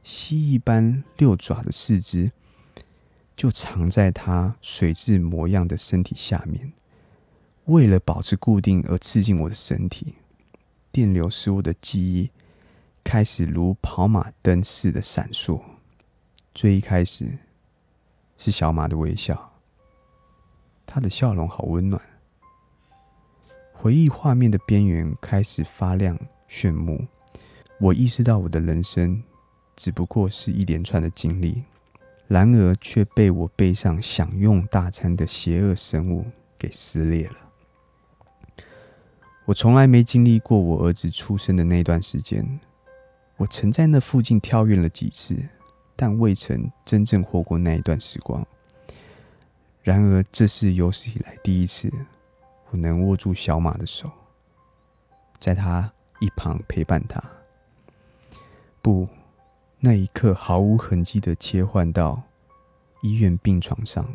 [0.04, 2.30] 蜥蜴般六爪的四肢，
[3.36, 6.72] 就藏在它水蛭模样的身体下面。
[7.64, 10.14] 为了保持固定而刺进我的身体，
[10.92, 12.30] 电流使我的记忆
[13.02, 15.60] 开始如跑马灯似的闪烁。
[16.54, 17.36] 最一开始
[18.38, 19.52] 是小马的微笑。
[20.84, 22.00] 他的笑容好温暖。
[23.72, 26.18] 回忆画面的边缘开始发亮
[26.48, 27.06] 炫目。
[27.78, 29.22] 我意识到我的人生
[29.76, 31.62] 只不过是一连串的经历，
[32.26, 36.24] 然而却被我背上享用大餐的邪恶生物
[36.56, 37.36] 给撕裂了。
[39.44, 42.58] 我从来没经历过我儿子出生的那段时间。
[43.36, 45.36] 我曾在那附近跳跃了几次，
[45.96, 48.46] 但未曾真正活过那一段时光。
[49.82, 51.90] 然而，这是有史以来第一次，
[52.70, 54.10] 我能握住小马的手，
[55.38, 57.22] 在他一旁陪伴他。
[58.82, 59.08] 不，
[59.80, 62.20] 那一刻毫无痕迹的切换到
[63.00, 64.06] 医院病床上，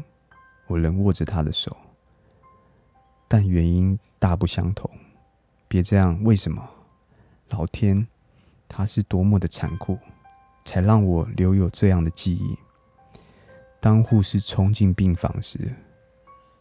[0.68, 1.76] 我仍握着他的手，
[3.28, 4.90] 但原因大不相同。
[5.68, 6.70] 别这样，为什么？
[7.50, 8.06] 老天，
[8.68, 9.98] 他是多么的残酷，
[10.64, 12.58] 才让我留有这样的记忆。
[13.80, 15.74] 当护士冲进病房时，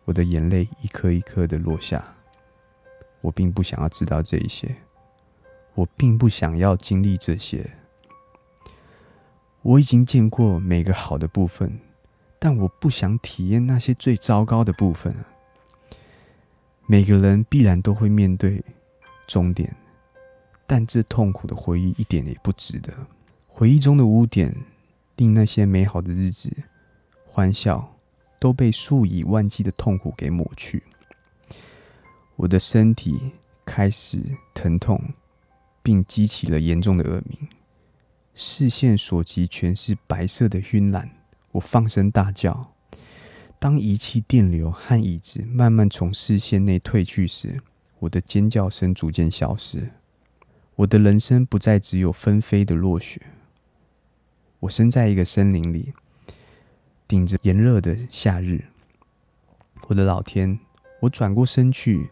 [0.05, 2.03] 我的眼泪一颗一颗的落下。
[3.21, 4.75] 我并不想要知道这一些，
[5.75, 7.71] 我并不想要经历这些。
[9.61, 11.79] 我已经见过每个好的部分，
[12.39, 15.15] 但我不想体验那些最糟糕的部分。
[16.87, 18.65] 每个人必然都会面对
[19.27, 19.77] 终点，
[20.67, 22.91] 但这痛苦的回忆一点也不值得。
[23.61, 24.57] 回忆中的污点，
[25.17, 26.51] 令那些美好的日子。
[27.27, 27.95] 欢笑
[28.39, 30.83] 都被数以万计的痛苦给抹去，
[32.37, 33.33] 我的身体
[33.67, 34.23] 开始
[34.55, 34.99] 疼痛，
[35.83, 37.49] 并激起了严重的耳鸣，
[38.35, 41.11] 视线所及全是白色的晕染。
[41.53, 42.73] 我放声大叫。
[43.59, 47.61] 当仪器、电流和椅子慢慢从视线内退去时，
[47.99, 49.91] 我的尖叫声逐渐消失。
[50.77, 53.21] 我的人生不再只有纷飞的落雪。
[54.61, 55.93] 我身在一个森林里。
[57.09, 58.67] 顶着炎热的夏日，
[59.89, 60.61] 我的老天！
[61.01, 62.09] 我转过身去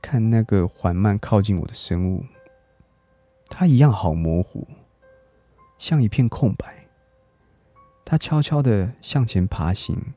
[0.00, 2.24] 看那个缓慢靠近我的生物，
[3.50, 4.66] 它一样好模糊，
[5.78, 6.86] 像一片空白。
[8.02, 10.14] 它悄悄地向前爬行，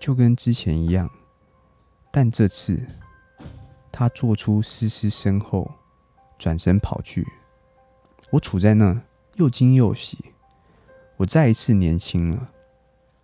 [0.00, 1.08] 就跟之前一样，
[2.10, 2.84] 但这次
[3.92, 5.70] 它做出嘶嘶声后，
[6.40, 7.24] 转身跑去。
[8.30, 9.00] 我处在那，
[9.34, 10.32] 又惊又喜，
[11.24, 12.50] 我再一次年轻了。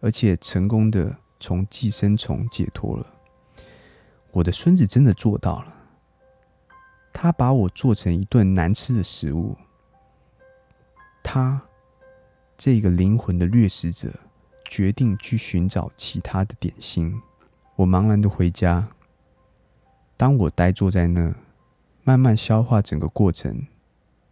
[0.01, 3.07] 而且成功的从寄生虫解脱了。
[4.31, 5.75] 我的孙子真的做到了，
[7.13, 9.55] 他把我做成一顿难吃的食物。
[11.23, 11.61] 他
[12.57, 14.11] 这个灵魂的掠食者
[14.65, 17.21] 决定去寻找其他的点心。
[17.77, 18.89] 我茫然的回家。
[20.17, 21.35] 当我呆坐在那，
[22.05, 23.67] 慢慢消化整个过程，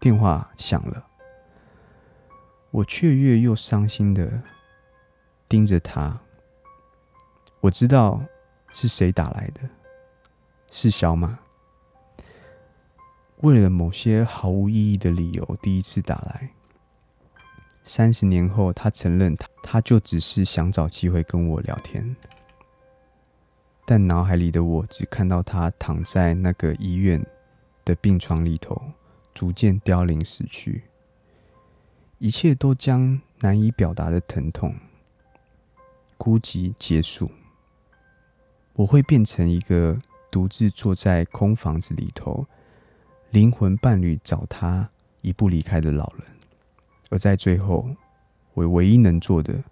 [0.01, 1.08] 电话响了。
[2.71, 4.43] 我雀跃又伤心的。
[5.49, 6.21] 盯着他，
[7.61, 8.23] 我知道
[8.75, 9.63] 是谁打来的，
[10.71, 11.39] 是小马。
[13.39, 16.51] 为了某些毫无意义的理由，第一次打来。
[17.83, 22.15] 三十年后，他承认他他就只是想找机会跟我聊天，
[23.87, 27.25] 但脑海里的我只看到他躺在那个医院
[27.87, 28.79] 的病床里头，
[29.33, 30.83] 逐渐凋零死去，
[32.19, 34.75] 一切都将难以表达的疼痛。
[36.17, 37.31] 孤寂结束，
[38.73, 39.97] 我会变成一个
[40.31, 42.45] 独自坐在空房子里头，
[43.31, 46.27] 灵魂伴侣找他一步离开的老人。
[47.11, 47.89] 而在最后，
[48.55, 49.63] 我唯一能做的，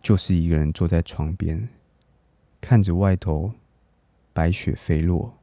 [0.00, 1.68] 就是一个人坐在床边，
[2.60, 3.52] 看着外头
[4.32, 5.36] 白雪飞落。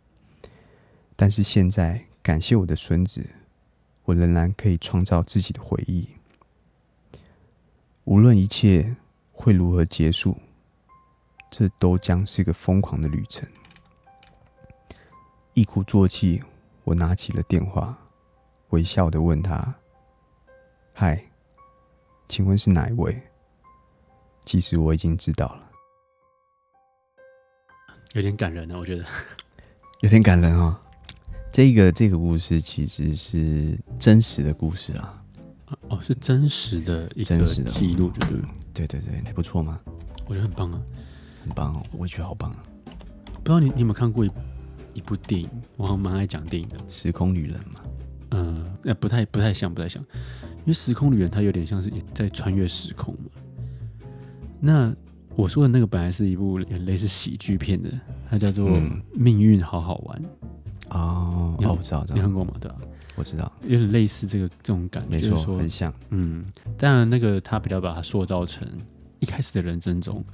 [1.18, 3.30] 但是现在，感谢我的孙子，
[4.05, 6.08] 我仍然可以创造自己的回忆。
[8.12, 8.93] 无论一切。
[9.34, 10.38] 会如何结束？
[11.49, 13.47] 这都将是个疯狂的旅程。
[15.53, 16.43] 一鼓作气，
[16.84, 17.97] 我拿起了电话，
[18.70, 19.74] 微笑的问他
[20.93, 21.24] ：“嗨，
[22.28, 23.20] 请问是哪一位？”
[24.45, 25.72] 其实我已经知道了。
[28.12, 29.03] 有点感人呢，我觉得
[30.01, 30.80] 有点感人哦。
[31.51, 35.20] 这个这个故事其实是真实的故事啊。
[35.89, 38.41] 哦，是真实的一个记录，对不对？
[38.74, 39.80] 对对对，还不错吗？
[40.28, 40.82] 我觉得很棒啊！
[41.43, 42.63] 很棒哦，我也觉得好棒啊！
[43.34, 44.32] 不知道你你有没有看过一
[44.93, 45.49] 一部电影？
[45.78, 47.84] 我好像蛮爱讲电影的，《时空旅人》嘛。
[48.32, 50.01] 嗯，那不太不太像，不太像，
[50.59, 53.30] 因为《时空旅人》它有点像是在穿越时空嘛。
[54.59, 54.95] 那
[55.36, 57.89] 我说的那个本来是一部类似喜剧片的，
[58.30, 58.69] 它叫做
[59.13, 60.22] 《命运好好玩》
[60.97, 61.55] 哦。
[61.59, 62.53] 哦，我知道，知道，你看过吗？
[62.61, 62.78] 对吧？
[63.22, 65.93] 我知道，有点类似这个这种感觉，没错，就是说很像。
[66.09, 66.43] 嗯，
[66.76, 68.67] 当然那个他比较把它塑造成
[69.19, 70.26] 一开始的人生中，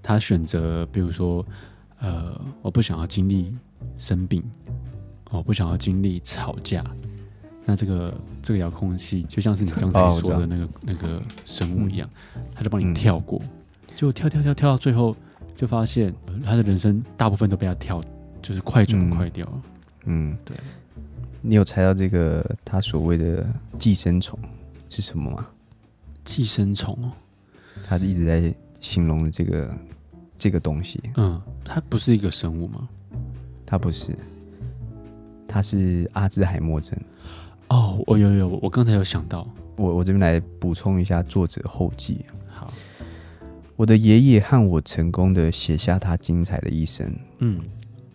[0.00, 1.44] 他选择，比如说，
[1.98, 3.50] 呃，我不想要经历
[3.96, 4.40] 生病，
[5.30, 6.84] 我不想要经历吵架，
[7.64, 12.08] 那这个这个遥控器就像是你刚才说的那个、哦、那个生物一样，
[12.54, 13.42] 他就帮你跳过，
[13.96, 15.16] 就跳跳跳跳到最后，
[15.56, 18.00] 就发现他的人生大部分都被他跳，
[18.40, 19.44] 就是快转快掉。
[20.04, 20.56] 嗯，对。
[21.40, 23.46] 你有猜到这个他所谓的
[23.78, 24.38] 寄生虫
[24.88, 25.46] 是什么吗？
[26.24, 27.12] 寄生虫哦，
[27.86, 29.74] 他一直在形容的这个
[30.36, 31.00] 这个东西。
[31.16, 32.88] 嗯，它不是一个生物吗？
[33.64, 34.16] 它不是，
[35.46, 36.98] 它是阿兹海默症。
[37.68, 42.24] 哦，我有有，我刚才有想到，我我这边来补充一下作者后记。
[42.48, 42.72] 好，
[43.76, 47.14] 我的爷爷和我成功的写下他精彩的一生。
[47.38, 47.60] 嗯，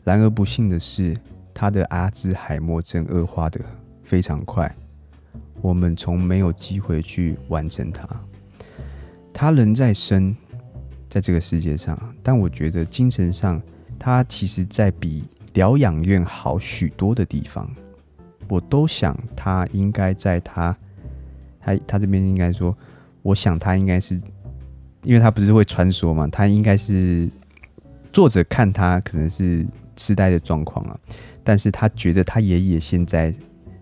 [0.04, 1.16] 然而不幸的是。
[1.64, 3.58] 他的阿兹海默症恶化的
[4.04, 4.70] 非常快，
[5.62, 8.06] 我们从没有机会去完成他。
[9.32, 10.36] 他人在生，
[11.08, 13.62] 在这个世界上，但我觉得精神上，
[13.98, 17.74] 他其实在比疗养院好许多的地方。
[18.50, 20.76] 我都想他应该在他，
[21.62, 22.78] 他他这边应该说，
[23.22, 24.16] 我想他应该是，
[25.04, 27.30] 因为他不是会穿梭嘛，他应该是
[28.12, 31.00] 作者看他可能是痴呆的状况啊。
[31.44, 33.34] 但是他觉得他爷爷现在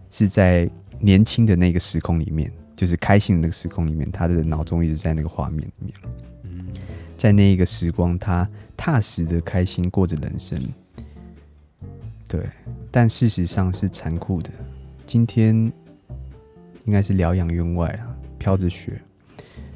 [0.09, 5.93] 是在年轻的那个时空里面，就是开心的那个时空里面，他的脑中一直在那个画面里面。
[6.43, 6.68] 嗯，
[7.18, 10.59] 在那一个时光，他踏实的开心过着人生。
[12.28, 12.49] 对，
[12.89, 14.49] 但事实上是残酷的。
[15.05, 15.53] 今天
[16.86, 19.01] 应该是疗养院外啊，飘着雪。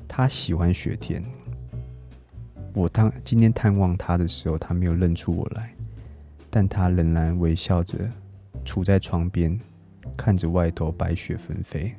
[0.08, 1.22] 他喜欢雪天。
[2.74, 5.75] 我当今天探望他的时候，他没有认出我来。
[6.56, 7.98] 但他仍然微笑着，
[8.64, 9.60] 杵在窗边，
[10.16, 11.94] 看着外头白雪纷飞。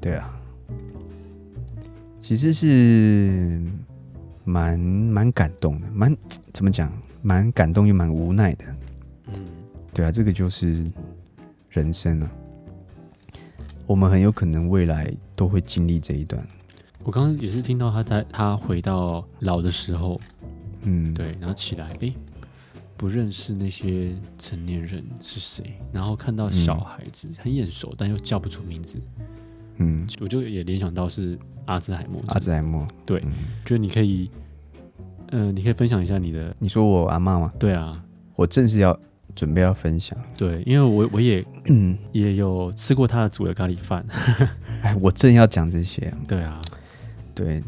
[0.00, 0.36] 对啊，
[2.18, 3.62] 其实是
[4.42, 6.16] 蛮蛮感动的，蛮
[6.52, 8.64] 怎么讲，蛮感动又蛮无奈的。
[9.28, 9.34] 嗯，
[9.94, 10.84] 对啊，这个就是
[11.68, 12.28] 人生啊。
[13.86, 16.44] 我们很有可能未来都会经历这一段。
[17.04, 20.20] 我刚刚也是听到他在他回到老的时候，
[20.82, 22.12] 嗯，对，然后起来，哎。
[23.00, 29.00] 不认识那些成年人是谁，然后看到小孩子、嗯、很眼熟，但又叫不出名字。
[29.78, 32.22] 嗯，我就也联想到是阿兹海默。
[32.26, 33.32] 阿兹海默，对，嗯、
[33.64, 34.30] 觉得你可以，
[35.30, 36.54] 呃，你可以分享一下你的。
[36.58, 37.50] 你说我阿嬷吗？
[37.58, 38.04] 对啊，
[38.36, 38.94] 我正是要
[39.34, 40.14] 准备要分享。
[40.36, 44.04] 对，因为我我也嗯也有吃过他的煮的咖喱饭。
[44.84, 46.12] 哎，我正要讲这些。
[46.28, 46.60] 对啊，
[47.34, 47.62] 对。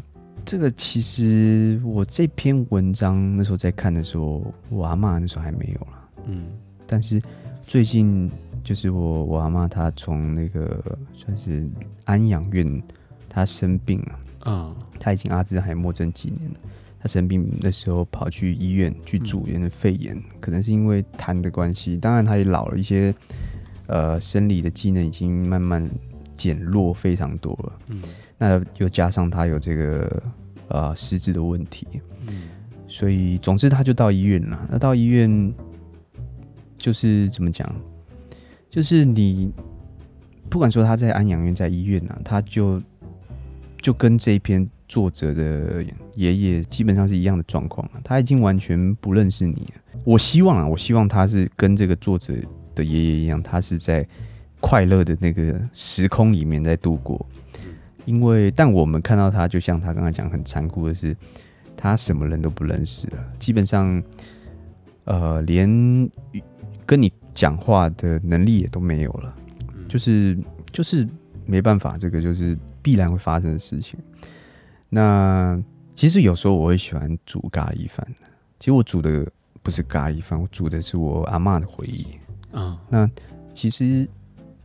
[0.45, 6.09] 这个其实我这篇文章那时候在看的时候，我阿妈那时候还没有了。
[6.25, 6.45] 嗯，
[6.85, 7.21] 但是
[7.65, 8.29] 最近
[8.63, 11.67] 就是我我阿妈她从那个算是
[12.03, 12.83] 安养院，
[13.29, 14.19] 她生病了。
[14.45, 16.59] 嗯，她已经阿兹海默症几年了。
[16.99, 21.97] 她生病的时候跑去医院去住院的肺炎，嗯，可能是因为痰的关系。
[21.97, 23.15] 当然她也老了一些，
[23.87, 25.89] 呃，生理的机能已经慢慢
[26.35, 27.73] 减弱非常多了。
[27.89, 28.01] 嗯。
[28.43, 30.23] 那又加上他有这个
[30.67, 31.87] 呃失智的问题，
[32.27, 32.41] 嗯，
[32.89, 34.67] 所以总之他就到医院了。
[34.69, 35.53] 那到医院
[36.77, 37.73] 就是怎么讲？
[38.69, 39.49] 就是你
[40.49, 42.81] 不管说他在安养院，在医院呢，他就
[43.81, 45.81] 就跟这一篇作者的
[46.15, 47.89] 爷爷基本上是一样的状况。
[48.03, 50.01] 他已经完全不认识你了。
[50.03, 52.33] 我希望啊，我希望他是跟这个作者
[52.75, 54.05] 的爷爷一样，他是在
[54.59, 57.25] 快乐的那个时空里面在度过。
[58.05, 61.15] 因为，但我们看到他，就像他刚才讲，很残酷的是，
[61.77, 64.03] 他什么人都不认识了，基本上，
[65.05, 65.67] 呃，连
[66.85, 69.33] 跟你讲话的能力也都没有了，
[69.87, 70.37] 就是
[70.71, 71.07] 就是
[71.45, 73.97] 没办法，这个就是必然会发生的事情。
[74.89, 75.57] 那
[75.95, 78.05] 其实有时候我会喜欢煮咖喱饭，
[78.59, 79.25] 其实我煮的
[79.61, 82.05] 不是咖喱饭，我煮的是我阿妈的回忆
[82.51, 82.77] 啊。
[82.89, 83.09] 那
[83.53, 84.05] 其实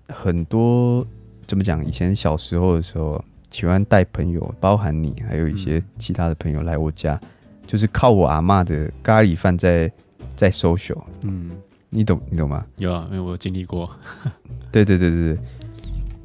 [0.09, 1.07] 很多。
[1.49, 1.85] 怎么讲？
[1.85, 7.29] 以前小时候的时候，喜欢带朋友，包含你，还有一些其他的朋友来我家，嗯、
[7.67, 9.91] 就是靠我阿妈的咖喱饭在
[10.37, 11.03] 在 social。
[11.23, 11.51] 嗯，
[11.89, 12.67] 你懂你懂吗？
[12.77, 13.91] 有啊，因为我经历过。
[14.71, 15.39] 对对对对对，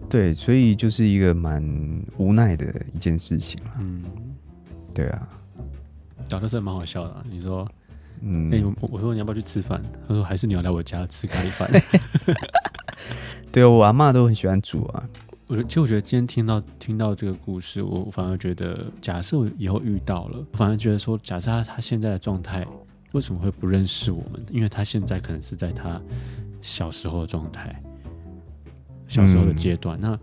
[0.09, 1.63] 对，所以就是一个蛮
[2.17, 3.57] 无奈的一件事情。
[3.79, 4.03] 嗯，
[4.93, 5.29] 对啊。
[6.27, 7.23] 找的是蛮好笑的、啊。
[7.29, 7.65] 你说，
[8.19, 9.81] 嗯，哎、欸，我我说你要不要去吃饭？
[10.05, 11.69] 他说还是你要来我家吃咖喱饭。
[13.51, 15.03] 对啊，我阿妈都很喜欢煮啊。
[15.47, 22.65] 我其实我觉得今天听到听到这个故事，我反而觉得，假设我以后遇到了，反而觉得说，假设他他现在的状态
[23.11, 24.43] 为什么会不认识我们？
[24.49, 26.01] 因为他现在可能是在他
[26.61, 27.79] 小时候的状态，
[29.07, 29.99] 小时候的阶段。
[29.99, 30.19] 嗯、那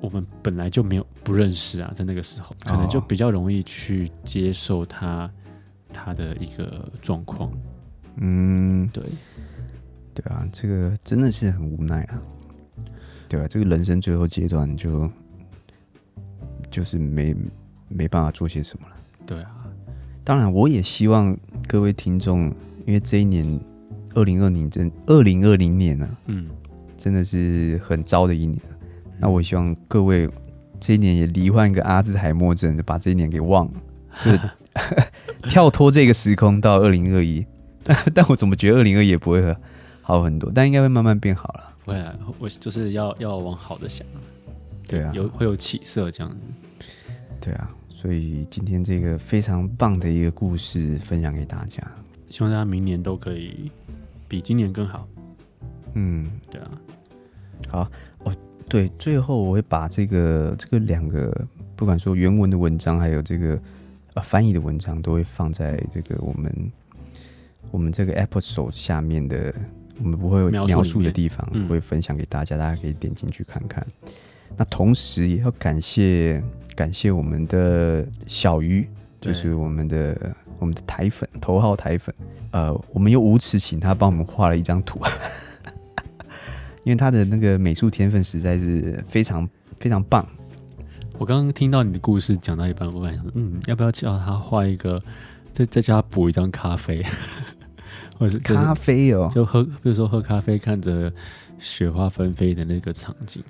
[0.00, 5.30] 我们本来就没有不认识啊，在那个时候，可能就比较容易去接受他
[5.92, 7.50] 他的一个状况。
[8.16, 9.02] 嗯，对，
[10.22, 12.20] 对啊，这个真的是很无奈啊。
[13.28, 15.10] 对啊，这个人生最后阶段就
[16.70, 17.34] 就是没
[17.88, 18.96] 没办法做些什么了。
[19.24, 19.50] 对啊，
[20.22, 21.34] 当然我也希望
[21.66, 22.52] 各位听众，
[22.86, 23.58] 因为这一年
[24.14, 26.50] 二零二零真二零二零年呢、啊，嗯，
[26.98, 28.60] 真的是很糟的一年。
[29.18, 30.28] 那我希望各位
[30.78, 33.80] 这一年也罹患一个阿兹海默症，就把这一年给忘了，
[35.42, 37.46] 就 跳脱这个时空到二零二一。
[38.14, 39.56] 但我怎么觉得二零二一也不会
[40.10, 41.72] 好很多，但应该会慢慢变好了。
[41.84, 44.04] 会啊，我就是要要往好的想，
[44.88, 46.84] 对啊，有会有起色这样子，
[47.40, 51.80] 对啊，所以今天这个非常棒的一个故事分享给大家，
[52.28, 53.70] 希望大家明年都可以
[54.26, 55.06] 比今年更好。
[55.94, 56.70] 嗯，对啊，
[57.68, 57.90] 好
[58.24, 58.34] 哦，
[58.68, 61.32] 对，最后我会把这个这个两个，
[61.76, 63.56] 不管说原文的文章，还有这个
[64.14, 66.52] 呃翻译的文章，都会放在这个我们
[67.70, 69.54] 我们这个 episode 下面的。
[70.02, 73.86] 我们不会有描述的地方，会分享给大家，大家可以点进去看看。
[74.56, 76.42] 那同时也要感谢
[76.74, 78.88] 感谢我们的小鱼，
[79.20, 82.14] 就是我们的我们的台粉头号台粉。
[82.50, 85.00] 呃，我们又无耻请他帮我们画了一张图，
[86.82, 90.26] 因为他的那个美术天分实在是非常非常棒。
[91.16, 95.00] 我刚刚听到你的故事讲到一半，我本来想，嗯，要不要叫他画一个，
[95.52, 97.00] 再再叫他补一张咖啡。
[98.20, 101.10] 或者是咖啡哦，就喝，比如说喝咖啡，看着
[101.58, 103.42] 雪花纷飞的那个场景。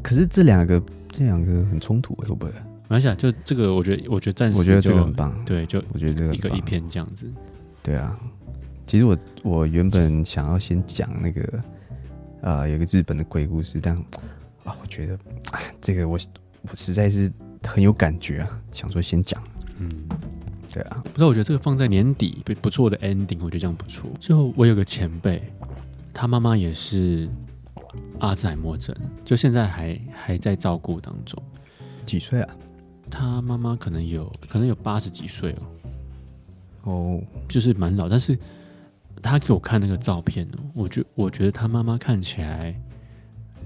[0.00, 2.52] 可是这两个，这两个很冲突，会不会？
[2.52, 5.34] 没关系啊，就这个，我觉得，我觉得暂时，我觉得这个很棒。
[5.44, 7.26] 对，就我觉得这个一个一篇这样子。
[7.82, 8.16] 对啊，
[8.86, 11.42] 其实我我原本想要先讲那个
[12.42, 13.96] 啊、呃，有个日本的鬼故事，但
[14.62, 15.14] 啊，我觉得
[15.50, 16.16] 啊，这个我
[16.70, 17.28] 我实在是
[17.64, 19.42] 很有感觉啊，想说先讲。
[19.80, 19.90] 嗯。
[20.72, 24.08] 对啊，不知道，我觉得这个放在年底不不错的 ending，我觉得这样不错。
[24.18, 25.42] 最后，我有个前辈，
[26.14, 27.28] 他妈妈也是
[28.20, 31.40] 阿兹海默症，就现在还还在照顾当中。
[32.06, 32.56] 几岁啊？
[33.10, 35.62] 他妈妈可能有可能有八十几岁哦。
[36.90, 38.38] 哦，就是蛮老，但是
[39.20, 42.74] 他给我看那个照片哦，我觉我觉得他妈妈看起来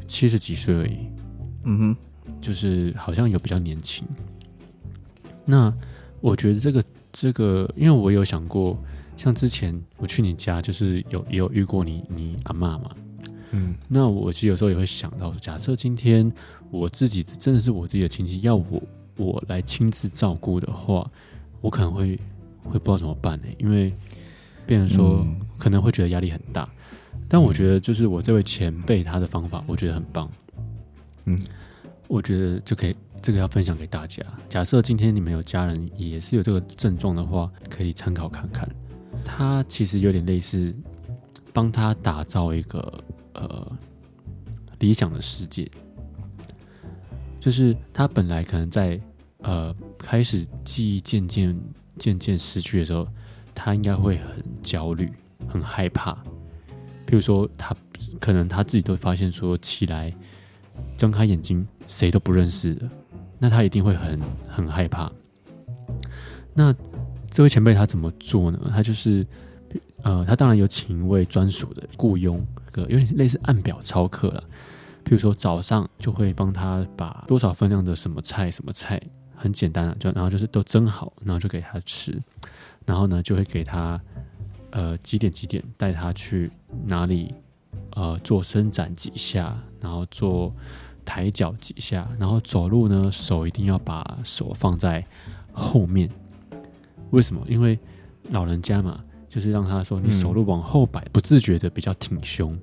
[0.08, 0.98] 七十几岁而已。
[1.62, 1.96] 嗯哼，
[2.40, 4.04] 就是好像有比较年轻。
[5.44, 5.72] 那
[6.20, 6.84] 我觉得这个。
[7.18, 8.76] 这个，因为我有想过，
[9.16, 12.90] 像之前我去你家，就是有也有遇过你你阿嬷嘛，
[13.52, 16.30] 嗯，那我其实有时候也会想到，假设今天
[16.70, 18.82] 我自己真的是我自己的亲戚，要我
[19.16, 21.10] 我来亲自照顾的话，
[21.62, 22.20] 我可能会
[22.62, 23.46] 会不知道怎么办呢？
[23.56, 23.90] 因为
[24.66, 26.68] 变成说、嗯、可能会觉得压力很大，
[27.28, 30.30] 但我觉得就是我这位前辈他的方法，我觉得很棒，
[31.24, 31.40] 嗯，
[32.08, 32.94] 我觉得就可以。
[33.26, 34.22] 这个要分享给大家。
[34.48, 38.68] 假设今天你们有家人也是有这个症状的话，可以参考看看。
[39.24, 40.72] 他其实有点类似，
[41.52, 43.02] 帮他打造一个
[43.32, 43.76] 呃
[44.78, 45.68] 理想的世界。
[47.40, 49.00] 就是他本来可能在
[49.38, 51.60] 呃开始记忆渐渐
[51.98, 53.08] 渐渐失去的时候，
[53.52, 55.10] 他应该会很焦虑、
[55.48, 56.16] 很害怕。
[57.04, 57.74] 比如说，他
[58.20, 60.14] 可能他自己都发现说，起来
[60.96, 62.90] 睁开眼睛，谁都不认识了。
[63.38, 65.10] 那他一定会很很害怕。
[66.54, 66.74] 那
[67.30, 68.58] 这位前辈他怎么做呢？
[68.70, 69.26] 他就是，
[70.02, 74.42] 呃，他当然有请一位专属的雇佣，个有点类似按表操课了。
[75.04, 78.98] 譬如说早上就会帮他把多少分量的什么菜什么菜，
[79.34, 82.18] 很简单啊，就然后就是都蒸好，然后就给他吃。
[82.86, 84.00] 然后呢，就会给他
[84.70, 86.50] 呃几点几点带他去
[86.86, 87.34] 哪里
[87.90, 90.50] 呃做伸展几下，然后做。
[91.06, 95.02] 抬脚几下，然后走路呢，手一定要把手放在
[95.52, 96.10] 后面。
[97.10, 97.40] 为什么？
[97.48, 97.78] 因为
[98.30, 102.58] 老人家嘛，就是让他说你手路往后摆，不自觉的比较挺胸。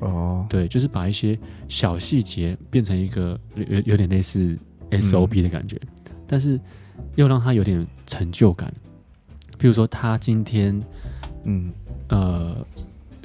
[0.00, 4.56] 哦，对，就是把一些小细节变成一个有有点类似
[4.90, 5.78] SOP 的感觉，
[6.26, 6.60] 但是
[7.16, 8.72] 又让他有点成就感。
[9.58, 10.80] 比如说他今天，
[11.44, 11.72] 嗯，
[12.08, 12.66] 呃。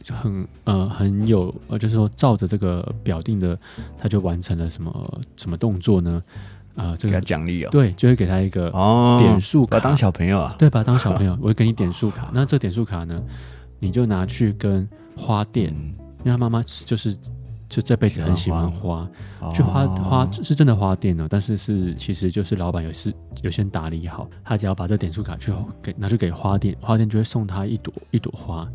[0.07, 3.57] 很呃很有呃，就是说照着这个表定的，
[3.97, 6.23] 他就完成了什么什么动作呢？
[6.75, 12.31] 啊、呃，这个奖励哦，对，就会给他一个哦点数卡，把当小朋友啊，对，把他当小朋友，我会给你点数卡。
[12.33, 13.21] 那这点数卡呢，
[13.79, 14.87] 你就拿去跟
[15.17, 17.13] 花店，嗯、因为他妈妈就是
[17.67, 19.05] 就这辈子很喜欢花，
[19.41, 28.65] 花去花花哦是真的花店呢，但是是其实就是老板有事有先打理好，他只要把这点数卡去给拿去给花店，花店就会送他一朵一朵花，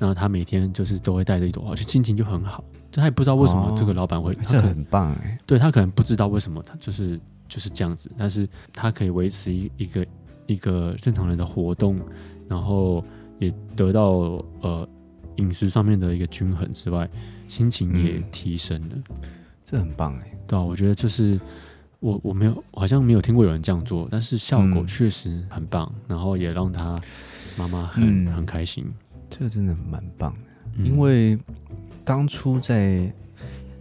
[0.00, 2.64] 然后他每天就是都会带着一朵花，就心情就很好。
[2.90, 10.06] 就他也不知道为什么这个老板会，哦、这很棒哎，对他可能不知道为什么他就是就是这样子，但是他可以维持一一个
[10.46, 12.00] 一个正常人的活动，
[12.48, 13.04] 然后
[13.38, 14.88] 也得到呃
[15.36, 17.08] 饮食上面的一个均衡之外，
[17.46, 19.16] 心情也提升了，嗯、
[19.64, 21.38] 这很棒哎，对啊，我觉得就是
[22.00, 27.00] 我我没有好像没有听过有人这样做，但是效果确实很棒，嗯、然后也让他
[27.56, 28.84] 妈妈很、嗯、很开心，
[29.30, 31.38] 这个真的蛮棒的，因为。
[32.02, 33.12] 当初在，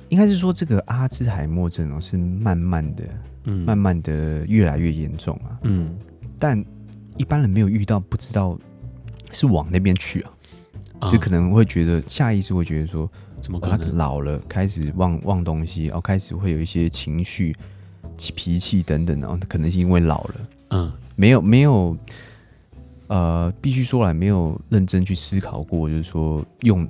[0.09, 3.03] 应该是说这个阿兹海默症哦，是慢慢的，
[3.45, 5.97] 嗯，慢慢的越来越严重啊，嗯，
[6.37, 6.63] 但
[7.17, 8.59] 一般人没有遇到，不知道
[9.31, 13.09] 是往那边去啊，就可能会觉得下意识会觉得说，
[13.41, 13.95] 怎么可能？
[13.95, 17.55] 老了开始忘忘东西，然后开始会有一些情绪、
[18.35, 20.35] 脾气等等，然后可能是因为老了，
[20.71, 21.97] 嗯，没有没有，
[23.09, 26.87] 呃，必须说来没有认真去思考过，就是说用。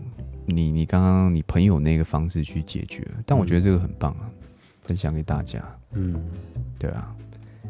[0.51, 4.25] 你你刚刚你朋友那个方式去解决，但我觉得这个很棒啊，
[4.81, 5.63] 分享给大家。
[5.91, 6.19] 嗯，
[6.79, 7.15] 对啊，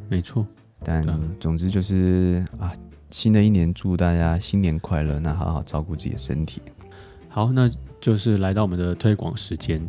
[0.08, 0.48] 没错。
[0.82, 1.06] 但
[1.42, 2.72] 总之就是啊，
[3.10, 6.62] 新的一年祝大家新年快乐，那好好照顾自己的身体。
[7.28, 7.70] 好，那
[8.00, 9.86] 就是来到我们的推广时间，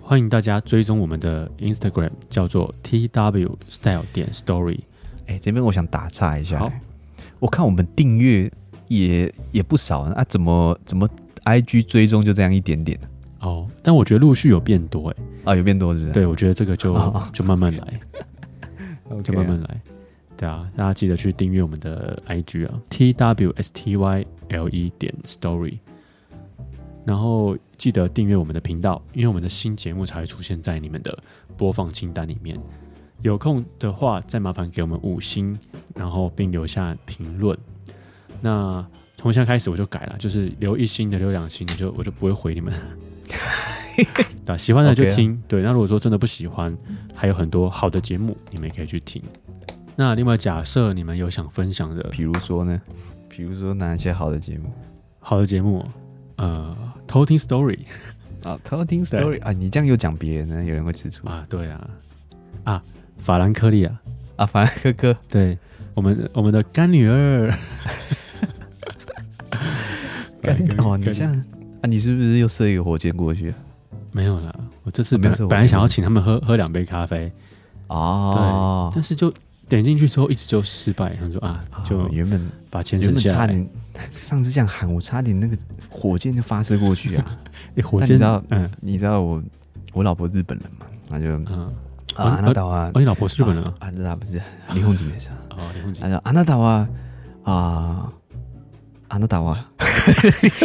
[0.00, 4.80] 欢迎大家追踪我们的 Instagram，叫做 TW Style 点 Story。
[5.26, 6.72] 哎，这边我想打岔一下，好
[7.42, 8.48] 我看我们订阅
[8.86, 11.08] 也也不少啊，怎么怎么
[11.42, 12.96] ？I G 追踪就这样一点点
[13.40, 15.16] 哦，但我觉得陆续有变多哎，
[15.46, 16.12] 啊有变多是不是？
[16.12, 16.94] 对，我觉得这个就
[17.34, 18.00] 就慢慢来，
[19.24, 19.80] 就慢慢来，
[20.36, 25.80] 对啊，大家记得去订阅我们的 I G 啊，T W S T Y L E 点 Story，
[27.04, 31.18] 然后记得订阅我们的频道，因为我们的新节目才会出现在你们的
[31.56, 32.56] 播放清单里面。
[33.22, 35.56] 有空的话，再麻烦给我们五星，
[35.94, 37.56] 然后并留下评论。
[38.40, 38.84] 那
[39.16, 42.74] 从现在开始我就改了，就是留一星的、留两星的，就我就不会回你们。
[44.44, 45.32] 对，喜欢的就听。
[45.32, 46.76] Okay 啊、对，那如果说真的不喜欢，
[47.14, 49.22] 还有很多好的节目，你们也可以去听。
[49.94, 52.80] 那另外，假设你们有想分享的，比如说呢？
[53.28, 54.72] 比如说哪些好的节目？
[55.20, 55.86] 好的节目，
[56.36, 57.78] 呃，偷听 story
[58.42, 61.46] 啊，偷听 story 啊，你这样又讲别人呢，有人会吃醋啊。
[61.48, 61.90] 对啊，
[62.64, 62.82] 啊，
[63.22, 64.02] 法兰克利啊，
[64.36, 65.56] 啊，法兰克克，对，
[65.94, 67.54] 我们我们的干女儿。
[70.42, 71.32] 干哦，你这样
[71.80, 71.86] 啊？
[71.86, 73.54] 你是不是又射一个火箭过去？
[74.10, 74.52] 没有啦，
[74.82, 77.30] 我这次本本来想要请他们喝喝两杯咖啡
[77.86, 79.32] 哦，对，但是就
[79.68, 81.14] 点进去之后一直就失败。
[81.14, 83.66] 他说啊，就原本把钱省下来。
[84.10, 85.56] 上次这样喊，我差点那个
[85.88, 87.38] 火箭就发射过去啊！
[87.84, 88.42] 火箭，你知道？
[88.48, 89.40] 嗯，你知道我
[89.92, 90.86] 我老婆日本人嘛？
[91.08, 91.72] 那就嗯
[92.14, 93.74] 啊，那岛啊，哦，你老婆是日本人啊？
[93.80, 94.40] 啊，那不是
[94.74, 95.30] 离婚几年啥？
[95.50, 96.00] 哦，离婚几？
[96.02, 96.88] 他说啊，那岛啊
[97.44, 98.12] 啊。
[99.14, 99.66] あなたは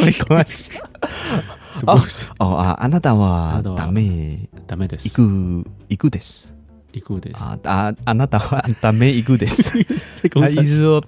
[0.06, 0.72] 没关系。
[2.40, 5.10] 哦啊，あなたはダメダメです。
[5.10, 6.54] 行く行くです。
[6.94, 7.44] 行くです。
[7.44, 9.70] 啊啊，あなたはダメ行くです。
[10.32, 11.04] 他意思说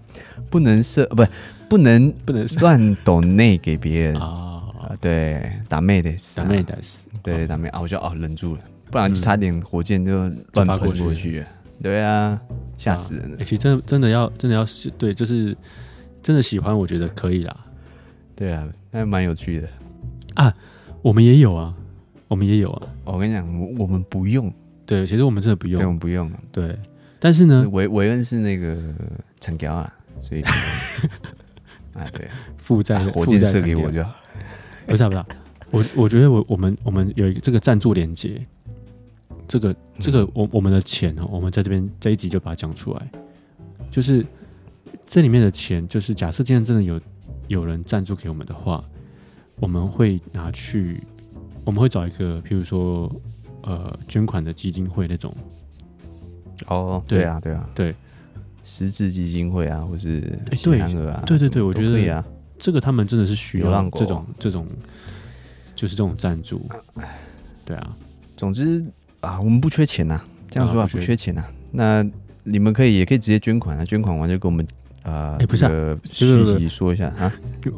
[0.52, 1.26] 不能射，不
[1.70, 4.62] 不能不能乱抖内给别人啊。
[5.00, 6.36] 对，ダメです。
[6.36, 7.08] ダメです。
[7.24, 8.62] 对，ダメ啊，我就哦忍住了，
[8.92, 10.12] 不然就差点火箭就
[10.54, 11.46] 乱发过去。
[11.82, 12.40] 对啊，
[12.78, 13.38] 吓死人了。
[13.38, 15.56] 其实真的真的要真的要是对，就是。
[16.22, 17.66] 真的喜欢，我觉得可以啦。
[18.36, 19.70] 对啊，那蛮有趣的
[20.34, 20.54] 啊。
[21.02, 21.74] 我们也有啊，
[22.28, 22.88] 我们也有啊。
[23.06, 24.54] 我跟你讲，我我们不用。
[24.86, 26.30] 对，其实我们真的不用，对，我们不用。
[26.52, 26.78] 对，
[27.22, 28.76] 但是呢，维维恩是那个
[29.40, 30.42] 产条啊，所以
[31.96, 32.28] 啊，对，
[32.58, 34.14] 负债火箭射给我就好。
[34.88, 35.26] 不是不是，
[35.72, 38.46] 我我觉得我我们我们有一个这个赞助连接，
[39.50, 43.12] 这个这个我我们的钱呢，我们在这边这一集就把它讲出来，
[43.92, 44.26] 就是。
[45.12, 47.02] 这里面的钱，就是假设今天真的有
[47.48, 48.84] 有人赞助给我们的话，
[49.56, 51.04] 我们会拿去，
[51.66, 53.12] 我们会找一个，譬如说，
[53.64, 55.36] 呃，捐款的基金会那种。
[56.68, 57.24] 哦，对。
[57.24, 57.96] 啊，对啊，对，
[58.64, 60.22] 失智基金会啊，或是
[60.62, 62.24] 对啊，对对对，我觉得
[62.60, 64.68] 这个他们真的是需要这种这种，
[65.76, 66.70] 就是这种赞助。
[67.66, 67.98] 对啊，
[68.38, 68.86] 总之
[69.22, 71.44] 啊，我们不缺钱呐，这样说啊，不缺钱呐。
[71.72, 72.06] 那
[72.44, 74.66] 你们可以也可以直接捐款啊，捐款完就给我们。
[75.02, 77.32] 啊，哎，不是，具体说一下啊。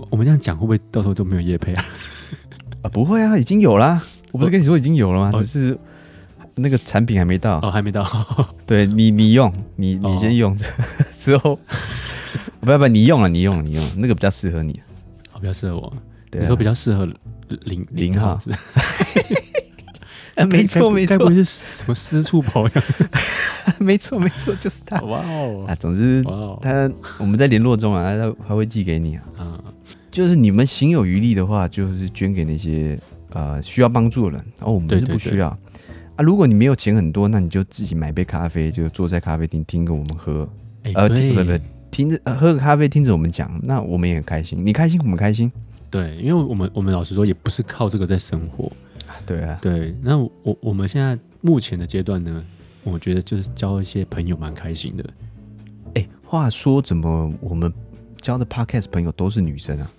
[0.09, 1.85] 我们这样讲会不会到时候都没有业配啊？
[2.81, 4.03] 啊，不会啊，已经有啦。
[4.31, 5.39] 我不是跟你说已经有了吗？
[5.39, 5.77] 只是
[6.55, 8.03] 那个产品还没到哦，还没到。
[8.65, 10.65] 对你，你用，你你先用着，
[11.13, 11.57] 之后
[12.59, 14.81] 不要不要，你用了，你用了，你用了，那个比较适合你，
[15.31, 15.93] 哦，比较适合我。
[16.31, 17.07] 对，你说比较适合
[17.65, 19.40] 零零号是不是？
[20.35, 22.83] 啊，没错没错，该不会是什么私处保养？
[23.79, 24.99] 没错没错，就是他。
[25.01, 26.23] 哇哦啊，总之，
[26.61, 29.23] 他我们在联络中啊，他他会寄给你啊。
[29.39, 29.63] 嗯，
[30.09, 32.97] 就是你们行有余力的话，就是捐给那些
[33.33, 34.45] 呃需要帮助的人。
[34.61, 35.49] 哦，我们是不需要
[36.15, 36.23] 啊。
[36.23, 40.47] 如果你没有钱很多，那你就自己买杯咖啡，就坐在咖啡厅听着我们喝。
[40.93, 41.59] 呃，听不不
[41.91, 44.57] 听着喝个咖啡，听着我们讲，那我们也很开心。
[44.65, 45.51] 你开心，我们开心。
[45.89, 48.71] 对，因为我们我们老实说，也不是靠这个在生活。
[49.31, 52.43] 对啊，对，那我我们现在目前的阶段呢，
[52.83, 55.05] 我觉得就是交一些朋友蛮开心的。
[55.95, 57.71] 哎，话说怎么我们
[58.19, 59.91] 交的 Podcast 朋友都是女生啊？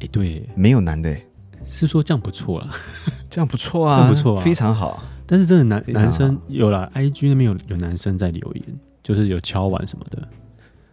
[0.00, 1.16] 哎，对，没有男的，
[1.64, 2.70] 是说这样不错啊，
[3.30, 5.02] 这样不错啊，这样不错啊，非常好。
[5.26, 8.64] 但是真的男男生有了，IG 那边有有男生在留言，
[9.02, 10.28] 就是有敲碗什么的，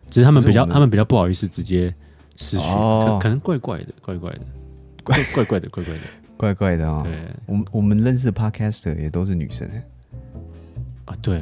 [0.09, 1.93] 只是他们比较他们比较不好意思直接
[2.37, 4.39] 私讯，可可能怪怪的，怪怪的，
[5.03, 5.99] 怪怪怪的，怪怪的。
[6.41, 9.69] 怪怪的哦，对，我们我们认识的 Podcaster 也都是女生
[11.05, 11.15] 啊。
[11.21, 11.39] 对，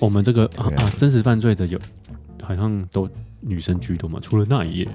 [0.00, 1.78] 我们这个啊，啊真实犯罪的有
[2.42, 3.06] 好像都
[3.40, 4.88] 女生居多嘛，除了那一页，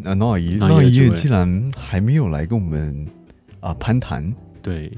[0.00, 3.04] 那那一页那一页竟然还没有来跟我们
[3.58, 4.32] 啊攀谈。
[4.62, 4.96] 对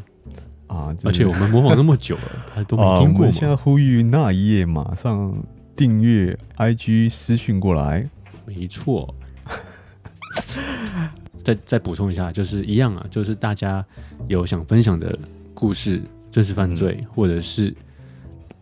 [0.67, 3.33] 啊，而且我们模仿那么久了， 他都没听过。
[3.33, 5.35] 现在呼吁那一页马上
[5.75, 8.11] 订阅 IG 私讯过来。
[8.45, 9.15] 没错。
[11.45, 13.85] 再再补充一下，就是一样啊，就是大家
[14.27, 15.17] 有想分享的
[15.53, 17.73] 故事、真实犯罪，嗯、或者是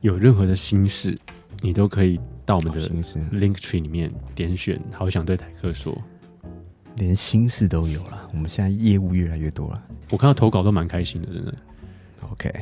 [0.00, 1.16] 有任何的心事，
[1.60, 2.88] 你都可以到我们的
[3.30, 4.78] Linktree 里面点选。
[4.92, 5.96] 好想对台客说，
[6.96, 8.28] 连心事都有了。
[8.32, 11.54] 我们现在业务越来越多了，我看到投稿都蛮开心的，真的。
[12.30, 12.52] OK，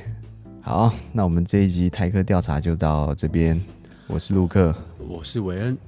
[0.60, 3.60] 好，那我们这一集台客调查就到这边。
[4.06, 4.74] 我是陆克，
[5.08, 5.78] 我是韦恩，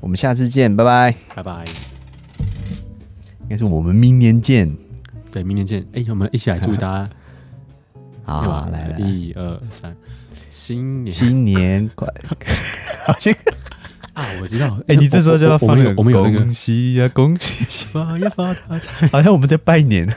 [0.00, 1.99] 我们下次见，拜拜，拜拜。
[3.50, 4.72] 应该是我们明年见，
[5.32, 5.80] 对，明年见。
[5.92, 7.10] 哎、欸，我们一起来祝大家，
[8.22, 9.92] 好，来来，一二三，
[10.50, 12.36] 新年新年快乐！
[13.04, 13.34] 好 像
[14.14, 14.78] 啊，我知道。
[14.86, 20.08] 哎、欸，你这时候就要放个我们有那个恭喜呀，恭喜发呀发大财，好像我们在拜年。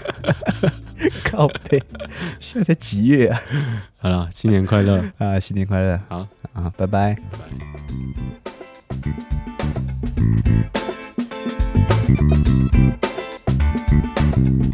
[1.26, 1.82] 靠背，
[2.40, 3.42] 现在才几月啊？
[3.98, 5.40] 好了，新年快乐啊！
[5.40, 7.16] 新年快乐，好啊，拜拜。
[7.32, 7.40] 拜
[13.02, 13.12] 拜。
[14.34, 14.73] Thank you.